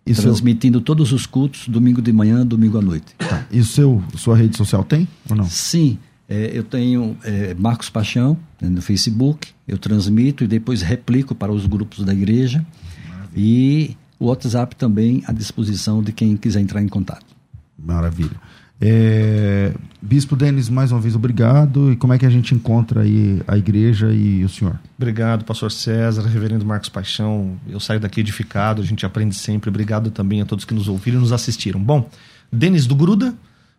[0.05, 3.13] Isso transmitindo todos os cultos, domingo de manhã, domingo à noite.
[3.17, 3.45] Tá.
[3.51, 5.45] E seu, sua rede social tem ou não?
[5.49, 5.97] Sim,
[6.29, 7.17] é, eu tenho
[7.57, 12.65] Marcos Paixão né, no Facebook, eu transmito e depois replico para os grupos da igreja.
[13.09, 13.31] Maravilha.
[13.35, 17.35] E o WhatsApp também à disposição de quem quiser entrar em contato.
[17.77, 18.39] Maravilha.
[18.79, 21.91] É, Bispo Denis, mais uma vez, obrigado.
[21.91, 24.79] E como é que a gente encontra aí a igreja e o senhor?
[24.97, 27.57] Obrigado, pastor César, reverendo Marcos Paixão.
[27.67, 29.69] Eu saio daqui edificado, a gente aprende sempre.
[29.69, 31.79] Obrigado também a todos que nos ouviram e nos assistiram.
[31.79, 32.09] Bom,
[32.51, 33.33] Denis do Gruda.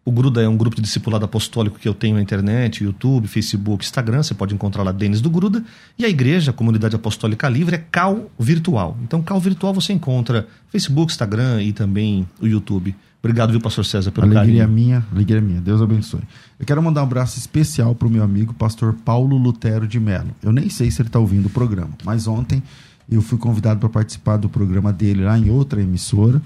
[0.05, 3.85] O Gruda é um grupo de discipulado apostólico que eu tenho na internet, YouTube, Facebook,
[3.85, 4.23] Instagram.
[4.23, 5.63] Você pode encontrar lá Denis do Gruda.
[5.99, 8.97] E a igreja, a Comunidade Apostólica Livre, é Cal Virtual.
[9.03, 12.97] Então, Cal Virtual você encontra Facebook, Instagram e também o YouTube.
[13.21, 14.69] Obrigado, viu, pastor César, pelo alegria carinho.
[14.69, 15.61] minha, alegria minha.
[15.61, 16.21] Deus abençoe.
[16.59, 20.31] Eu quero mandar um abraço especial para o meu amigo, pastor Paulo Lutero de Mello.
[20.43, 22.63] Eu nem sei se ele está ouvindo o programa, mas ontem
[23.11, 26.41] eu fui convidado para participar do programa dele lá em outra emissora.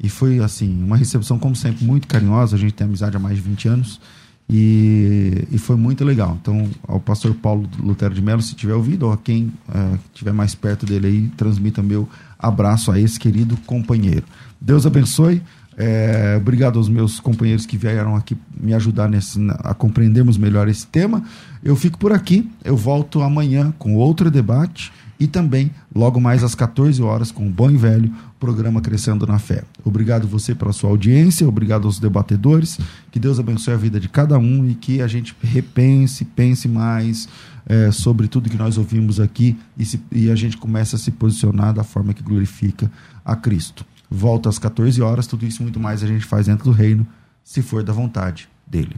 [0.00, 2.56] E foi, assim, uma recepção, como sempre, muito carinhosa.
[2.56, 4.00] A gente tem amizade há mais de 20 anos.
[4.48, 6.36] E, e foi muito legal.
[6.40, 10.32] Então, ao pastor Paulo Lutero de Mello, se tiver ouvido, ou a quem uh, estiver
[10.32, 12.08] mais perto dele aí, transmita meu
[12.38, 14.24] abraço a esse querido companheiro.
[14.60, 15.42] Deus abençoe.
[15.76, 20.86] É, obrigado aos meus companheiros que vieram aqui me ajudar nesse, a compreendermos melhor esse
[20.86, 21.22] tema.
[21.62, 26.54] Eu fico por aqui, eu volto amanhã com outro debate e também logo mais às
[26.54, 29.64] 14 horas com o bom e velho programa Crescendo na Fé.
[29.84, 32.78] Obrigado você pela sua audiência, obrigado aos debatedores,
[33.10, 37.28] que Deus abençoe a vida de cada um e que a gente repense, pense mais
[37.66, 41.10] é, sobre tudo que nós ouvimos aqui e, se, e a gente comece a se
[41.10, 42.90] posicionar da forma que glorifica
[43.24, 45.26] a Cristo volta às 14 horas.
[45.26, 47.06] Tudo isso muito mais a gente faz dentro do reino,
[47.42, 48.96] se for da vontade dele.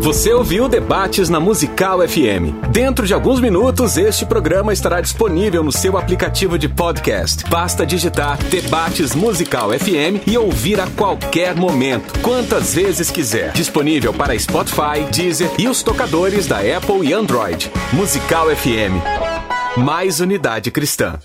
[0.00, 2.70] Você ouviu Debates na Musical FM.
[2.70, 7.44] Dentro de alguns minutos, este programa estará disponível no seu aplicativo de podcast.
[7.48, 13.52] Basta digitar Debates Musical FM e ouvir a qualquer momento, quantas vezes quiser.
[13.52, 17.70] Disponível para Spotify, Deezer e os tocadores da Apple e Android.
[17.92, 19.76] Musical FM.
[19.76, 21.18] Mais unidade cristã.